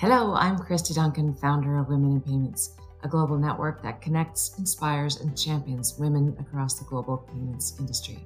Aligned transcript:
Hello, 0.00 0.32
I'm 0.34 0.56
Kristy 0.56 0.94
Duncan, 0.94 1.34
founder 1.34 1.76
of 1.76 1.88
Women 1.88 2.12
in 2.12 2.20
Payments, 2.20 2.76
a 3.02 3.08
global 3.08 3.36
network 3.36 3.82
that 3.82 4.00
connects, 4.00 4.56
inspires, 4.56 5.20
and 5.20 5.36
champions 5.36 5.98
women 5.98 6.36
across 6.38 6.74
the 6.74 6.84
global 6.84 7.16
payments 7.16 7.74
industry. 7.80 8.24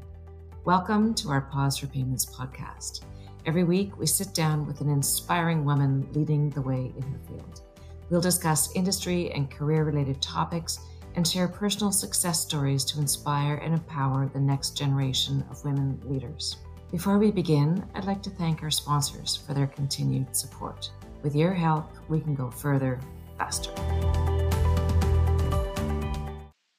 Welcome 0.66 1.14
to 1.14 1.30
our 1.30 1.41
Pause 1.41 1.79
for 1.79 1.87
Payments 1.87 2.27
podcast. 2.27 3.05
Every 3.46 3.64
week, 3.64 3.96
we 3.98 4.07
sit 4.07 4.35
down 4.35 4.66
with 4.66 4.82
an 4.82 4.91
inspiring 4.91 5.64
woman 5.64 6.07
leading 6.12 6.50
the 6.50 6.61
way 6.61 6.93
in 6.95 7.03
her 7.05 7.19
field. 7.27 7.62
We'll 8.11 8.20
discuss 8.20 8.77
industry 8.77 9.32
and 9.32 9.50
career 9.50 9.84
related 9.84 10.20
topics 10.20 10.79
and 11.16 11.27
share 11.27 11.48
personal 11.48 11.91
success 11.91 12.39
stories 12.39 12.84
to 12.84 13.00
inspire 13.00 13.54
and 13.54 13.73
empower 13.73 14.27
the 14.27 14.41
next 14.41 14.77
generation 14.77 15.43
of 15.50 15.64
women 15.64 15.98
leaders. 16.04 16.59
Before 16.91 17.19
we 17.19 17.30
begin, 17.30 17.83
I'd 17.95 18.05
like 18.05 18.23
to 18.25 18.30
thank 18.30 18.62
our 18.62 18.70
sponsors 18.70 19.37
for 19.37 19.55
their 19.55 19.69
continued 19.69 20.37
support. 20.37 20.91
With 21.23 21.37
your 21.37 21.53
help, 21.53 21.89
we 22.09 22.21
can 22.21 22.35
go 22.35 22.51
further 22.51 22.99
faster. 23.39 23.71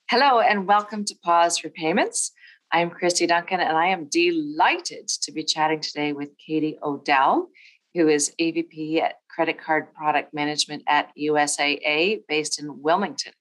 Hello, 0.09 0.41
and 0.41 0.67
welcome 0.67 1.05
to 1.05 1.15
Pause 1.23 1.59
for 1.59 1.69
Payments. 1.69 2.33
I'm 2.69 2.89
Kristy 2.89 3.25
Duncan, 3.25 3.61
and 3.61 3.77
I 3.77 3.87
am 3.87 4.09
delighted 4.09 5.07
to 5.21 5.31
be 5.31 5.45
chatting 5.45 5.79
today 5.79 6.11
with 6.11 6.37
Katie 6.45 6.77
O'Dell, 6.83 7.47
who 7.93 8.09
is 8.09 8.33
AVP 8.37 9.01
at 9.01 9.15
Credit 9.29 9.57
Card 9.57 9.93
Product 9.93 10.33
Management 10.33 10.83
at 10.87 11.11
USAA 11.17 12.23
based 12.27 12.61
in 12.61 12.81
Wilmington. 12.81 13.31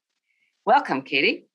Welcome, 0.64 1.02
Katie. 1.02 1.48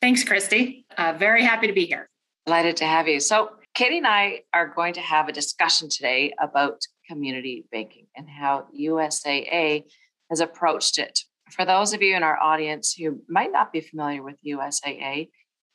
Thanks, 0.00 0.24
Kristy. 0.24 0.84
Uh, 0.98 1.14
very 1.16 1.44
happy 1.44 1.68
to 1.68 1.72
be 1.72 1.84
here. 1.84 2.08
Delighted 2.44 2.78
to 2.78 2.86
have 2.86 3.06
you. 3.06 3.20
So, 3.20 3.50
Katie 3.72 3.98
and 3.98 4.06
I 4.06 4.40
are 4.52 4.66
going 4.66 4.94
to 4.94 5.00
have 5.00 5.28
a 5.28 5.32
discussion 5.32 5.88
today 5.88 6.34
about 6.42 6.80
community 7.10 7.66
banking 7.72 8.06
and 8.16 8.28
how 8.28 8.66
USAA 8.78 9.84
has 10.30 10.40
approached 10.40 10.98
it. 10.98 11.18
For 11.50 11.64
those 11.64 11.92
of 11.92 12.02
you 12.02 12.14
in 12.16 12.22
our 12.22 12.38
audience 12.40 12.94
who 12.94 13.20
might 13.28 13.50
not 13.50 13.72
be 13.72 13.80
familiar 13.80 14.22
with 14.22 14.36
USAA, 14.46 15.30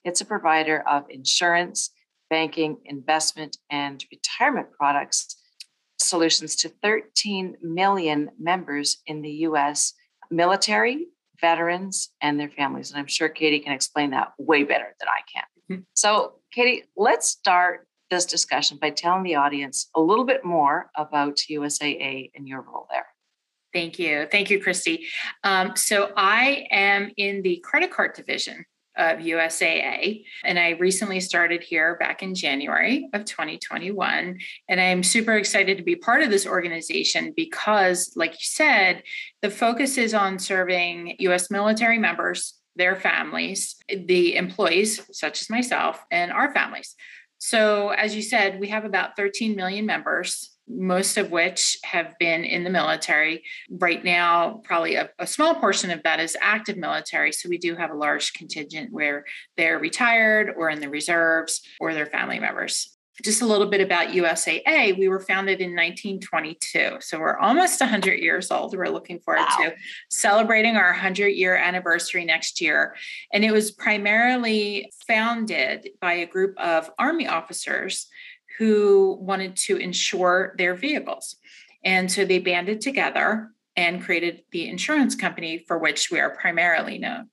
it's 0.05 0.21
a 0.21 0.25
provider 0.25 0.83
of 0.87 1.03
insurance, 1.09 1.91
banking, 2.29 2.77
investment, 2.85 3.57
and 3.69 4.03
retirement 4.11 4.67
products 4.71 5.35
solutions 5.99 6.55
to 6.57 6.69
13 6.81 7.57
million 7.61 8.29
members 8.39 8.97
in 9.05 9.21
the 9.21 9.31
US 9.49 9.93
military, 10.31 11.07
veterans, 11.41 12.11
and 12.21 12.39
their 12.39 12.49
families. 12.49 12.91
And 12.91 12.99
I'm 12.99 13.07
sure 13.07 13.29
Katie 13.29 13.59
can 13.59 13.73
explain 13.73 14.11
that 14.11 14.33
way 14.37 14.63
better 14.63 14.95
than 14.99 15.07
I 15.07 15.21
can. 15.31 15.43
Mm-hmm. 15.71 15.83
So, 15.93 16.35
Katie, 16.53 16.83
let's 16.95 17.27
start 17.27 17.87
this 18.09 18.25
discussion 18.25 18.77
by 18.79 18.89
telling 18.89 19.23
the 19.23 19.35
audience 19.35 19.89
a 19.95 20.01
little 20.01 20.25
bit 20.25 20.45
more 20.45 20.89
about 20.95 21.37
USAA 21.49 22.31
and 22.35 22.47
your 22.47 22.61
role 22.61 22.87
there. 22.91 23.07
Thank 23.73 23.99
you. 23.99 24.27
Thank 24.31 24.49
you, 24.49 24.63
Kristy. 24.63 25.05
Um, 25.43 25.75
so 25.75 26.11
I 26.15 26.67
am 26.71 27.11
in 27.17 27.41
the 27.41 27.57
credit 27.57 27.91
card 27.91 28.13
division 28.13 28.65
of 28.97 29.19
USAA. 29.19 30.23
And 30.43 30.57
I 30.57 30.71
recently 30.71 31.19
started 31.19 31.61
here 31.61 31.95
back 31.95 32.23
in 32.23 32.33
January 32.33 33.09
of 33.13 33.25
2021. 33.25 34.39
And 34.69 34.81
I'm 34.81 35.03
super 35.03 35.33
excited 35.33 35.77
to 35.77 35.83
be 35.83 35.95
part 35.95 36.21
of 36.21 36.29
this 36.29 36.47
organization 36.47 37.33
because, 37.35 38.13
like 38.15 38.31
you 38.31 38.37
said, 38.41 39.03
the 39.41 39.49
focus 39.49 39.97
is 39.97 40.13
on 40.13 40.39
serving 40.39 41.15
US 41.19 41.51
military 41.51 41.97
members, 41.97 42.53
their 42.75 42.95
families, 42.95 43.75
the 43.89 44.35
employees, 44.35 45.01
such 45.11 45.41
as 45.41 45.49
myself, 45.49 46.03
and 46.11 46.31
our 46.31 46.53
families. 46.53 46.95
So, 47.47 47.89
as 47.89 48.15
you 48.15 48.23
said, 48.23 48.59
we 48.59 48.69
have 48.69 48.85
about 48.85 49.15
13 49.15 49.55
million 49.55 49.85
members, 49.85 50.57
most 50.67 51.15
of 51.15 51.29
which 51.29 51.77
have 51.83 52.17
been 52.17 52.43
in 52.43 52.63
the 52.63 52.71
military. 52.71 53.43
Right 53.69 54.03
now, 54.03 54.61
probably 54.63 54.95
a, 54.95 55.11
a, 55.19 55.27
small 55.27 55.53
portion 55.53 55.91
of 55.91 56.01
that 56.01 56.19
is 56.19 56.35
active 56.41 56.75
military. 56.75 57.31
So, 57.31 57.47
we 57.47 57.59
do 57.59 57.75
have 57.75 57.91
a 57.91 57.95
large 57.95 58.33
contingent 58.33 58.91
where 58.91 59.25
they're 59.57 59.77
retired 59.77 60.55
or 60.57 60.71
in 60.71 60.79
the 60.79 60.89
reserves 60.89 61.61
or 61.79 61.93
their 61.93 62.07
family 62.07 62.39
members 62.39 62.94
just 63.23 63.41
a 63.41 63.45
little 63.45 63.67
bit 63.67 63.81
about 63.81 64.09
USAA. 64.09 64.97
We 64.97 65.07
were 65.07 65.19
founded 65.19 65.61
in 65.61 65.71
1922. 65.71 66.97
So 66.99 67.19
we're 67.19 67.37
almost 67.37 67.79
100 67.79 68.19
years 68.19 68.51
old. 68.51 68.75
We're 68.75 68.89
looking 68.89 69.19
forward 69.19 69.45
wow. 69.49 69.69
to 69.69 69.75
celebrating 70.09 70.75
our 70.75 70.91
100 70.91 71.29
year 71.29 71.55
anniversary 71.55 72.25
next 72.25 72.59
year. 72.59 72.95
And 73.31 73.45
it 73.45 73.51
was 73.51 73.71
primarily 73.71 74.91
founded 75.07 75.89
by 76.01 76.13
a 76.13 76.25
group 76.25 76.57
of 76.59 76.91
Army 76.99 77.27
officers 77.27 78.07
who 78.57 79.17
wanted 79.21 79.55
to 79.55 79.77
insure 79.77 80.53
their 80.57 80.75
vehicles. 80.75 81.35
And 81.83 82.11
so 82.11 82.25
they 82.25 82.39
banded 82.39 82.81
together 82.81 83.51
and 83.75 84.01
created 84.01 84.43
the 84.51 84.67
insurance 84.67 85.15
company 85.15 85.57
for 85.67 85.77
which 85.77 86.09
we 86.09 86.19
are 86.19 86.29
primarily 86.29 86.97
known. 86.97 87.29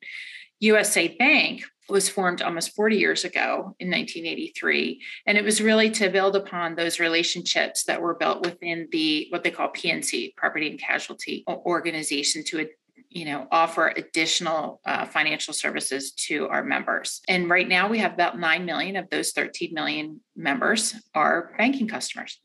USAA 0.63 1.19
Bank 1.19 1.65
was 1.89 2.09
formed 2.09 2.43
almost 2.43 2.75
40 2.75 2.97
years 2.97 3.25
ago 3.25 3.75
in 3.79 3.91
1983 3.91 5.03
and 5.27 5.37
it 5.37 5.45
was 5.45 5.61
really 5.61 5.91
to 5.91 6.09
build 6.11 6.37
upon 6.37 6.75
those 6.75 7.01
relationships 7.01 7.85
that 7.85 8.01
were 8.01 8.15
built 8.15 8.45
within 8.45 8.89
the 8.93 9.27
what 9.31 9.43
they 9.43 9.51
call 9.51 9.69
P&C 9.69 10.33
property 10.37 10.71
and 10.71 10.79
casualty 10.79 11.45
organization 11.49 12.45
to 12.45 12.69
you 13.11 13.25
know 13.25 13.47
offer 13.51 13.93
additional 13.97 14.81
uh, 14.87 15.05
financial 15.05 15.53
services 15.53 16.13
to 16.13 16.49
our 16.49 16.65
members. 16.65 17.21
And 17.29 17.51
right 17.51 17.69
now 17.69 17.89
we 17.89 17.99
have 17.99 18.15
about 18.15 18.39
9 18.39 18.65
million 18.65 18.97
of 18.97 19.11
those 19.11 19.33
13 19.33 19.75
million 19.75 20.21
members 20.37 20.95
are 21.15 21.53
banking 21.59 21.89
customers. 21.89 22.41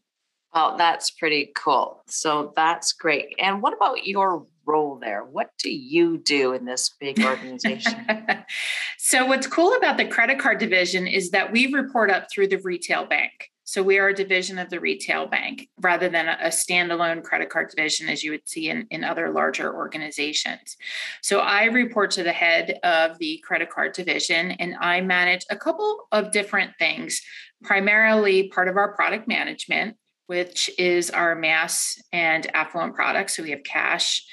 Well 0.53 0.77
that's 0.77 1.11
pretty 1.11 1.51
cool. 1.55 2.03
So 2.07 2.53
that's 2.55 2.93
great. 2.93 3.35
And 3.39 3.61
what 3.61 3.73
about 3.73 4.05
your 4.05 4.45
role 4.67 4.99
there? 4.99 5.23
What 5.23 5.51
do 5.57 5.69
you 5.69 6.17
do 6.17 6.53
in 6.53 6.65
this 6.65 6.95
big 6.99 7.23
organization? 7.23 8.05
so, 8.97 9.25
what's 9.25 9.47
cool 9.47 9.75
about 9.75 9.97
the 9.97 10.05
credit 10.05 10.39
card 10.39 10.59
division 10.59 11.07
is 11.07 11.31
that 11.31 11.51
we 11.51 11.73
report 11.73 12.11
up 12.11 12.27
through 12.29 12.47
the 12.47 12.57
retail 12.57 13.05
bank. 13.05 13.49
So, 13.63 13.81
we 13.81 13.97
are 13.97 14.09
a 14.09 14.13
division 14.13 14.59
of 14.59 14.69
the 14.69 14.79
retail 14.79 15.25
bank 15.27 15.69
rather 15.79 16.09
than 16.09 16.27
a, 16.27 16.47
standalone 16.47 17.23
credit 17.23 17.49
card 17.49 17.69
division 17.69 18.09
as 18.09 18.23
you 18.23 18.31
would 18.31 18.47
see 18.47 18.69
in, 18.69 18.87
in 18.91 19.03
other 19.03 19.31
larger 19.31 19.73
organizations. 19.73 20.77
So, 21.21 21.39
I 21.39 21.65
report 21.65 22.11
to 22.11 22.23
the 22.23 22.33
head 22.33 22.79
of 22.83 23.17
the 23.19 23.41
credit 23.45 23.69
card 23.69 23.93
division 23.93 24.51
and 24.51 24.75
I 24.79 25.01
manage 25.01 25.45
a 25.49 25.57
couple 25.57 26.07
of 26.11 26.31
different 26.31 26.71
things, 26.77 27.21
primarily 27.63 28.49
part 28.49 28.67
of 28.67 28.77
our 28.77 28.93
product 28.93 29.27
management 29.27 29.95
which 30.27 30.69
is 30.77 31.09
our 31.09 31.35
mass 31.35 32.01
and 32.13 32.53
affluent 32.53 32.93
products. 32.93 33.35
So 33.35 33.43
we 33.43 33.51
have 33.51 33.63
cash, 33.63 34.25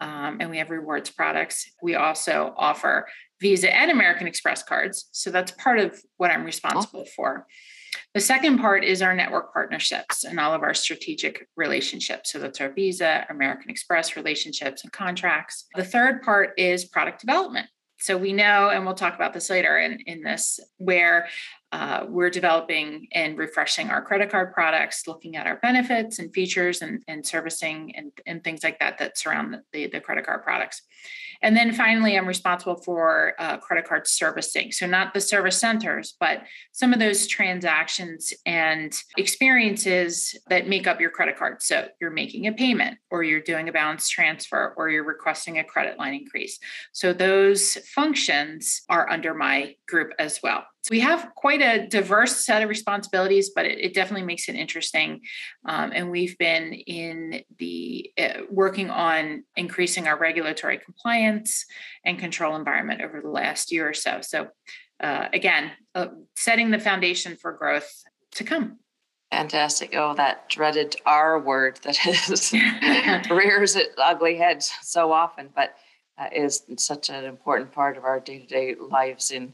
um, 0.00 0.38
and 0.40 0.50
we 0.50 0.58
have 0.58 0.70
rewards 0.70 1.10
products. 1.10 1.70
We 1.82 1.94
also 1.94 2.54
offer 2.56 3.06
Visa 3.40 3.74
and 3.74 3.90
American 3.90 4.26
Express 4.26 4.62
cards. 4.62 5.08
So 5.12 5.30
that's 5.30 5.52
part 5.52 5.78
of 5.78 6.00
what 6.16 6.30
I'm 6.30 6.44
responsible 6.44 7.04
oh. 7.06 7.10
for. 7.14 7.46
The 8.14 8.20
second 8.20 8.58
part 8.58 8.84
is 8.84 9.02
our 9.02 9.14
network 9.14 9.52
partnerships 9.52 10.24
and 10.24 10.40
all 10.40 10.54
of 10.54 10.62
our 10.62 10.74
strategic 10.74 11.46
relationships. 11.56 12.32
So 12.32 12.38
that's 12.38 12.60
our 12.60 12.70
Visa, 12.70 13.26
American 13.30 13.70
Express 13.70 14.16
relationships 14.16 14.82
and 14.82 14.92
contracts. 14.92 15.66
The 15.74 15.84
third 15.84 16.22
part 16.22 16.52
is 16.56 16.84
product 16.84 17.20
development. 17.20 17.66
So 18.00 18.16
we 18.16 18.32
know, 18.32 18.70
and 18.70 18.84
we'll 18.84 18.94
talk 18.94 19.14
about 19.14 19.34
this 19.34 19.50
later 19.50 19.78
in, 19.78 20.00
in 20.06 20.22
this, 20.22 20.60
where 20.76 21.28
uh, 21.70 22.06
we're 22.08 22.30
developing 22.30 23.08
and 23.12 23.36
refreshing 23.36 23.90
our 23.90 24.00
credit 24.00 24.30
card 24.30 24.54
products, 24.54 25.06
looking 25.06 25.36
at 25.36 25.46
our 25.46 25.56
benefits 25.56 26.18
and 26.18 26.32
features 26.32 26.80
and, 26.80 27.02
and 27.08 27.26
servicing 27.26 27.94
and, 27.94 28.10
and 28.26 28.42
things 28.42 28.64
like 28.64 28.78
that 28.78 28.98
that 28.98 29.18
surround 29.18 29.56
the, 29.72 29.86
the 29.88 30.00
credit 30.00 30.24
card 30.24 30.42
products. 30.42 30.82
And 31.42 31.56
then 31.56 31.72
finally, 31.72 32.16
I'm 32.16 32.26
responsible 32.26 32.76
for 32.76 33.34
uh, 33.38 33.58
credit 33.58 33.86
card 33.86 34.08
servicing. 34.08 34.72
So, 34.72 34.86
not 34.86 35.14
the 35.14 35.20
service 35.20 35.58
centers, 35.58 36.16
but 36.18 36.42
some 36.72 36.92
of 36.92 36.98
those 36.98 37.26
transactions 37.26 38.32
and 38.44 38.92
experiences 39.16 40.36
that 40.48 40.68
make 40.68 40.86
up 40.86 41.00
your 41.00 41.10
credit 41.10 41.36
card. 41.36 41.62
So, 41.62 41.88
you're 42.00 42.10
making 42.10 42.46
a 42.46 42.52
payment, 42.52 42.98
or 43.10 43.22
you're 43.22 43.40
doing 43.40 43.68
a 43.68 43.72
balance 43.72 44.08
transfer, 44.08 44.74
or 44.76 44.90
you're 44.90 45.04
requesting 45.04 45.58
a 45.58 45.64
credit 45.64 45.98
line 45.98 46.14
increase. 46.14 46.58
So, 46.92 47.12
those 47.12 47.76
functions 47.94 48.82
are 48.88 49.08
under 49.08 49.32
my 49.32 49.76
group 49.86 50.12
as 50.18 50.40
well. 50.42 50.64
So 50.82 50.90
we 50.92 51.00
have 51.00 51.32
quite 51.34 51.60
a 51.60 51.86
diverse 51.86 52.44
set 52.46 52.62
of 52.62 52.68
responsibilities, 52.68 53.50
but 53.54 53.66
it, 53.66 53.78
it 53.78 53.94
definitely 53.94 54.26
makes 54.26 54.48
it 54.48 54.54
interesting. 54.54 55.20
Um, 55.64 55.92
and 55.94 56.10
we've 56.10 56.38
been 56.38 56.72
in 56.72 57.42
the 57.58 58.10
uh, 58.18 58.42
working 58.50 58.88
on 58.88 59.44
increasing 59.56 60.06
our 60.06 60.18
regulatory 60.18 60.78
compliance 60.78 61.66
and 62.04 62.18
control 62.18 62.56
environment 62.56 63.02
over 63.02 63.20
the 63.20 63.28
last 63.28 63.72
year 63.72 63.88
or 63.88 63.94
so. 63.94 64.20
So 64.22 64.48
uh, 65.00 65.28
again, 65.32 65.72
uh, 65.94 66.08
setting 66.36 66.70
the 66.70 66.78
foundation 66.78 67.36
for 67.36 67.52
growth 67.52 68.04
to 68.32 68.44
come. 68.44 68.78
Fantastic. 69.30 69.94
Oh, 69.94 70.14
that 70.14 70.48
dreaded 70.48 70.96
R 71.04 71.38
word 71.38 71.80
that 71.82 71.98
is 72.30 72.52
rears 73.30 73.76
its 73.76 73.94
ugly 73.98 74.36
head 74.36 74.62
so 74.62 75.12
often, 75.12 75.50
but 75.54 75.74
uh, 76.16 76.28
is 76.34 76.62
such 76.78 77.10
an 77.10 77.24
important 77.24 77.72
part 77.72 77.96
of 77.96 78.04
our 78.04 78.20
day 78.20 78.40
to 78.40 78.46
day 78.46 78.74
lives 78.74 79.30
in 79.30 79.52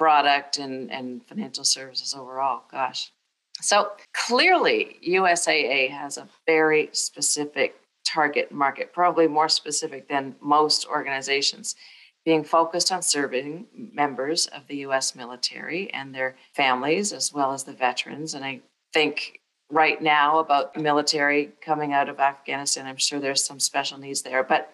product 0.00 0.56
and, 0.56 0.90
and 0.90 1.22
financial 1.26 1.62
services 1.62 2.14
overall. 2.14 2.62
Gosh. 2.72 3.12
So 3.60 3.90
clearly, 4.14 4.96
USAA 5.06 5.90
has 5.90 6.16
a 6.16 6.26
very 6.46 6.88
specific 6.92 7.76
target 8.02 8.50
market, 8.50 8.94
probably 8.94 9.28
more 9.28 9.50
specific 9.50 10.08
than 10.08 10.36
most 10.40 10.86
organizations, 10.86 11.76
being 12.24 12.42
focused 12.42 12.90
on 12.90 13.02
serving 13.02 13.66
members 13.74 14.46
of 14.46 14.66
the 14.68 14.76
US 14.86 15.14
military 15.14 15.92
and 15.92 16.14
their 16.14 16.34
families, 16.54 17.12
as 17.12 17.30
well 17.34 17.52
as 17.52 17.64
the 17.64 17.74
veterans. 17.74 18.32
And 18.32 18.42
I 18.42 18.62
think 18.94 19.40
right 19.70 20.00
now 20.00 20.38
about 20.38 20.72
the 20.72 20.80
military 20.80 21.50
coming 21.60 21.92
out 21.92 22.08
of 22.08 22.20
Afghanistan, 22.20 22.86
I'm 22.86 22.96
sure 22.96 23.20
there's 23.20 23.44
some 23.44 23.60
special 23.60 23.98
needs 23.98 24.22
there. 24.22 24.42
But 24.44 24.72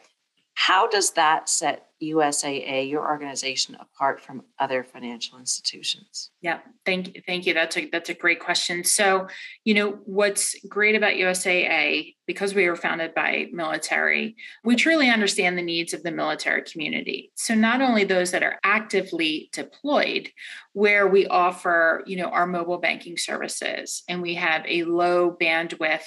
how 0.56 0.88
does 0.88 1.10
that 1.12 1.50
set 1.50 1.86
USAA, 2.02 2.90
your 2.90 3.06
organization, 3.08 3.76
apart 3.78 4.22
from 4.22 4.42
other 4.58 4.82
financial 4.82 5.38
institutions? 5.38 6.30
Yeah, 6.40 6.60
thank 6.84 7.14
you, 7.14 7.22
thank 7.26 7.46
you. 7.46 7.52
That's 7.52 7.76
a 7.76 7.88
that's 7.90 8.08
a 8.08 8.14
great 8.14 8.40
question. 8.40 8.82
So, 8.82 9.28
you 9.64 9.74
know, 9.74 9.98
what's 10.06 10.56
great 10.66 10.94
about 10.94 11.14
USAA 11.14 12.14
because 12.26 12.54
we 12.54 12.68
were 12.68 12.76
founded 12.76 13.14
by 13.14 13.46
military, 13.52 14.36
we 14.64 14.76
truly 14.76 15.10
understand 15.10 15.56
the 15.56 15.62
needs 15.62 15.92
of 15.92 16.02
the 16.02 16.10
military 16.10 16.62
community. 16.62 17.32
So, 17.34 17.54
not 17.54 17.82
only 17.82 18.04
those 18.04 18.30
that 18.30 18.42
are 18.42 18.58
actively 18.64 19.50
deployed, 19.52 20.30
where 20.72 21.06
we 21.06 21.26
offer, 21.26 22.02
you 22.06 22.16
know, 22.16 22.28
our 22.28 22.46
mobile 22.46 22.78
banking 22.78 23.18
services, 23.18 24.02
and 24.08 24.22
we 24.22 24.34
have 24.34 24.64
a 24.66 24.84
low 24.84 25.36
bandwidth 25.38 26.04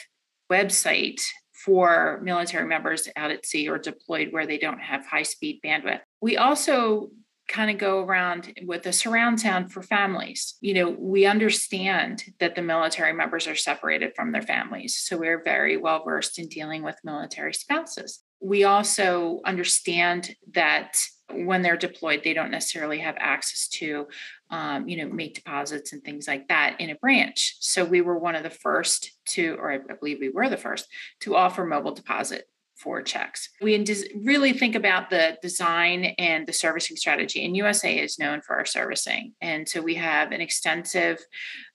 website 0.52 1.22
for 1.66 2.20
military 2.24 2.68
members 2.68 3.08
out 3.16 3.32
at 3.32 3.46
sea 3.46 3.70
or 3.70 3.78
deployed 3.78 4.32
where 4.32 4.48
they 4.48 4.58
don't 4.58 4.80
have 4.80 5.06
high 5.06 5.24
speed 5.24 5.60
bandwidth. 5.64 6.02
We 6.22 6.38
also 6.38 7.10
kind 7.50 7.72
of 7.72 7.78
go 7.78 8.04
around 8.04 8.54
with 8.66 8.86
a 8.86 8.94
surround 8.94 9.42
sound 9.42 9.74
for 9.74 9.82
families. 9.82 10.56
You 10.62 10.76
know, 10.76 10.90
we 10.92 11.26
understand 11.26 12.24
that 12.40 12.56
the 12.56 12.62
military 12.62 13.12
members 13.12 13.48
are 13.48 13.56
separated 13.56 14.14
from 14.16 14.32
their 14.32 14.44
families. 14.44 14.98
So 14.98 15.18
we're 15.18 15.44
very 15.44 15.76
well 15.76 16.04
versed 16.06 16.38
in 16.38 16.48
dealing 16.48 16.84
with 16.84 16.96
military 17.04 17.54
spouses. 17.54 18.22
We 18.40 18.64
also 18.64 19.42
understand 19.46 20.36
that 20.54 20.98
when 21.32 21.62
they're 21.62 21.78
deployed, 21.78 22.22
they 22.24 22.34
don't 22.34 22.52
necessarily 22.52 23.00
have 23.00 23.16
access 23.20 23.68
to, 23.80 24.08
um, 24.50 24.88
you 24.88 24.98
know, 24.98 25.14
make 25.14 25.36
deposits 25.36 25.94
and 25.94 26.04
things 26.04 26.28
like 26.28 26.48
that 26.48 26.80
in 26.80 26.90
a 26.90 26.96
branch. 26.96 27.56
So 27.60 27.86
we 27.86 28.02
were 28.02 28.18
one 28.18 28.36
of 28.36 28.44
the 28.44 28.50
first 28.50 29.12
to, 29.28 29.56
or 29.60 29.72
I 29.72 29.78
believe 29.78 30.20
we 30.20 30.30
were 30.30 30.50
the 30.50 30.58
first 30.58 30.88
to 31.22 31.36
offer 31.36 31.66
mobile 31.66 31.94
deposit 31.94 32.46
for 32.80 33.02
checks. 33.02 33.50
We 33.62 33.84
really 34.24 34.54
think 34.54 34.74
about 34.74 35.10
the 35.10 35.38
design 35.42 36.06
and 36.18 36.48
the 36.48 36.54
servicing 36.54 36.96
strategy. 36.96 37.44
And 37.44 37.56
USAA 37.56 38.04
is 38.04 38.18
known 38.18 38.42
for 38.42 38.56
our 38.56 38.66
servicing. 38.66 39.34
And 39.42 39.68
so 39.68 39.82
we 39.82 39.96
have 39.96 40.32
an 40.32 40.40
extensive 40.40 41.20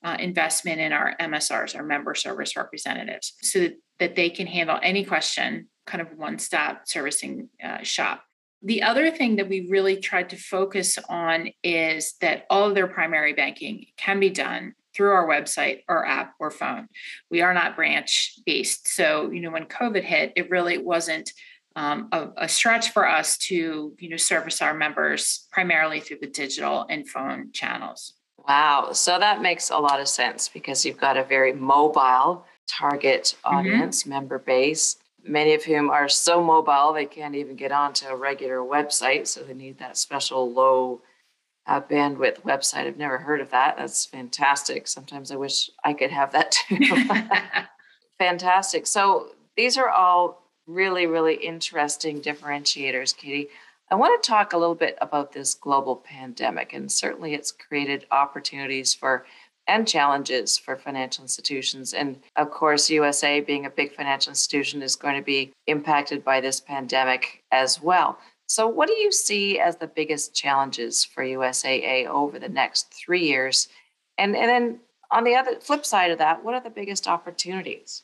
uh, 0.03 0.17
investment 0.19 0.81
in 0.81 0.93
our 0.93 1.15
MSRs, 1.21 1.77
our 1.77 1.83
member 1.83 2.15
service 2.15 2.57
representatives, 2.57 3.35
so 3.43 3.69
that 3.99 4.17
they 4.17 4.31
can 4.31 4.47
handle 4.47 4.79
any 4.83 5.05
question, 5.05 5.69
kind 5.87 6.01
of 6.01 6.09
one 6.17 6.39
stop 6.39 6.83
servicing 6.87 7.51
uh, 7.63 7.83
shop. 7.83 8.25
The 8.65 8.83
other 8.83 9.11
thing 9.11 9.37
that 9.37 9.49
we 9.49 9.69
really 9.69 9.99
tried 9.99 10.31
to 10.31 10.37
focus 10.37 10.99
on 11.11 11.51
is 11.63 12.15
that 12.23 12.47
all 12.49 12.67
of 12.67 12.75
their 12.75 12.87
primary 12.87 13.35
banking 13.35 13.87
can 13.99 14.19
be 14.19 14.31
done 14.31 14.75
through 14.97 15.11
our 15.11 15.27
website 15.27 15.81
or 15.87 16.07
app 16.07 16.33
or 16.41 16.51
phone. 16.51 16.89
We 17.31 17.43
are 17.43 17.53
not 17.53 17.77
branch 17.77 18.39
based. 18.47 18.89
So, 18.89 19.31
you 19.31 19.41
know, 19.41 19.51
when 19.51 19.67
COVID 19.67 20.03
hit, 20.03 20.33
it 20.35 20.51
really 20.51 20.79
wasn't 20.79 21.31
um, 21.77 22.09
a, 22.13 22.29
a, 22.39 22.49
stretch 22.49 22.93
for 22.93 23.07
us 23.07 23.37
to, 23.39 23.95
you 23.99 24.09
know, 24.09 24.17
service 24.17 24.63
our 24.63 24.73
members 24.73 25.49
primarily 25.51 25.99
through 25.99 26.19
the 26.21 26.29
digital 26.29 26.87
and 26.89 27.07
phone 27.07 27.51
channels. 27.53 28.15
Wow. 28.49 28.93
So 28.93 29.19
that 29.19 29.43
makes 29.43 29.71
a 29.71 29.79
lot 29.79 30.01
of 30.01 30.07
sense 30.07 30.49
because 30.49 30.85
you've 30.85 31.01
got 31.01 31.17
a 31.17 31.25
very 31.25 31.53
mobile 31.53 32.47
target 32.69 33.35
mm-hmm. 33.45 33.57
audience, 33.57 34.03
mm-hmm. 34.03 34.11
member 34.11 34.39
base 34.39 34.97
many 35.27 35.55
of 35.55 35.65
whom 35.65 35.91
are 35.91 36.09
so 36.09 36.43
mobile 36.43 36.93
they 36.93 37.07
can't 37.07 37.35
even 37.35 37.57
get 37.57 37.73
onto 37.73 38.07
a 38.07 38.17
regular 38.17 38.59
website. 38.59 39.27
So 39.27 39.43
they 39.43 39.55
need 39.55 39.79
that 39.79 39.97
special 39.97 40.53
low 40.53 41.03
uh, 41.67 41.81
bandwidth 41.81 42.43
website. 42.43 42.87
I've 42.87 42.99
never 42.99 43.19
heard 43.19 43.41
of 43.41 43.51
that. 43.51 43.77
That's 43.77 44.05
fantastic. 44.05 44.87
Sometimes 44.87 45.31
I 45.31 45.37
wish 45.37 45.71
I 45.83 45.95
could 45.95 46.11
have 46.11 46.33
that 46.33 46.53
too. 46.53 46.79
fantastic. 48.19 48.87
So 48.87 49.31
these 49.57 49.79
are 49.79 49.89
all 49.89 50.43
really, 50.67 51.07
really 51.07 51.35
interesting 51.35 52.21
differentiators, 52.21 53.17
Katie. 53.17 53.49
I 53.91 53.97
want 53.97 54.23
to 54.23 54.27
talk 54.27 54.53
a 54.53 54.59
little 54.59 54.75
bit 54.75 54.97
about 55.01 55.33
this 55.33 55.55
global 55.55 55.97
pandemic, 55.97 56.73
and 56.73 56.91
certainly 56.91 57.35
it's 57.35 57.53
created 57.53 58.07
opportunities 58.11 58.95
for 58.95 59.27
and 59.67 59.89
challenges 59.89 60.59
for 60.59 60.77
financial 60.77 61.25
institutions. 61.25 61.95
And 61.95 62.21
of 62.37 62.51
course, 62.51 62.91
USAA, 62.91 63.47
being 63.47 63.67
a 63.67 63.71
big 63.71 63.95
financial 63.95 64.31
institution, 64.31 64.83
is 64.83 64.97
going 64.97 65.17
to 65.17 65.23
be 65.23 65.53
impacted 65.67 66.25
by 66.25 66.41
this 66.41 66.61
pandemic 66.61 67.43
as 67.51 67.81
well. 67.81 68.19
So, 68.47 68.69
what 68.69 68.89
do 68.89 68.95
you 68.95 69.11
see 69.11 69.59
as 69.59 69.77
the 69.77 69.87
biggest 69.87 70.35
challenges 70.35 71.05
for 71.05 71.25
USAA 71.25 72.07
over 72.07 72.39
the 72.39 72.49
next 72.49 72.93
three 72.93 73.27
years? 73.27 73.69
And, 74.19 74.37
and 74.37 74.49
then 74.49 74.81
on 75.11 75.25
the 75.25 75.35
other 75.35 75.59
flip 75.61 75.87
side 75.87 76.11
of 76.11 76.19
that, 76.19 76.45
what 76.45 76.55
are 76.55 76.63
the 76.63 76.71
biggest 76.71 77.09
opportunities? 77.09 78.03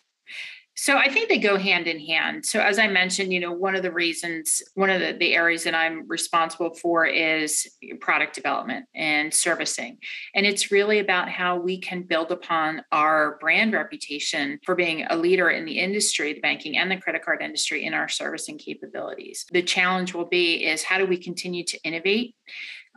So 0.81 0.97
I 0.97 1.11
think 1.11 1.29
they 1.29 1.37
go 1.37 1.59
hand 1.59 1.87
in 1.87 2.01
hand. 2.01 2.47
So 2.47 2.59
as 2.59 2.79
I 2.79 2.89
mentioned, 2.89 3.35
you 3.35 3.39
know, 3.39 3.53
one 3.53 3.77
of 3.77 3.83
the 3.83 3.93
reasons, 3.93 4.63
one 4.77 4.89
of 4.89 4.99
the, 4.99 5.13
the 5.13 5.35
areas 5.35 5.63
that 5.65 5.75
I'm 5.75 6.09
responsible 6.09 6.73
for 6.73 7.05
is 7.05 7.69
product 8.01 8.35
development 8.35 8.87
and 8.95 9.33
servicing. 9.33 9.99
And 10.35 10.47
it's 10.47 10.73
really 10.73 10.99
about 10.99 11.29
how 11.29 11.59
we 11.59 11.79
can 11.79 12.05
build 12.05 12.33
upon 12.33 12.83
our 12.93 13.37
brand 13.43 13.75
reputation 13.75 14.59
for 14.65 14.75
being 14.75 15.05
a 15.11 15.19
leader 15.19 15.51
in 15.51 15.67
the 15.67 15.79
industry, 15.79 16.33
the 16.33 16.41
banking 16.41 16.79
and 16.79 16.91
the 16.91 16.97
credit 16.97 17.23
card 17.23 17.43
industry 17.43 17.85
in 17.85 17.93
our 17.93 18.09
servicing 18.09 18.57
capabilities. 18.57 19.45
The 19.53 19.63
challenge 19.63 20.15
will 20.15 20.25
be 20.25 20.65
is 20.65 20.83
how 20.83 20.97
do 20.97 21.05
we 21.05 21.19
continue 21.19 21.63
to 21.63 21.79
innovate 21.85 22.35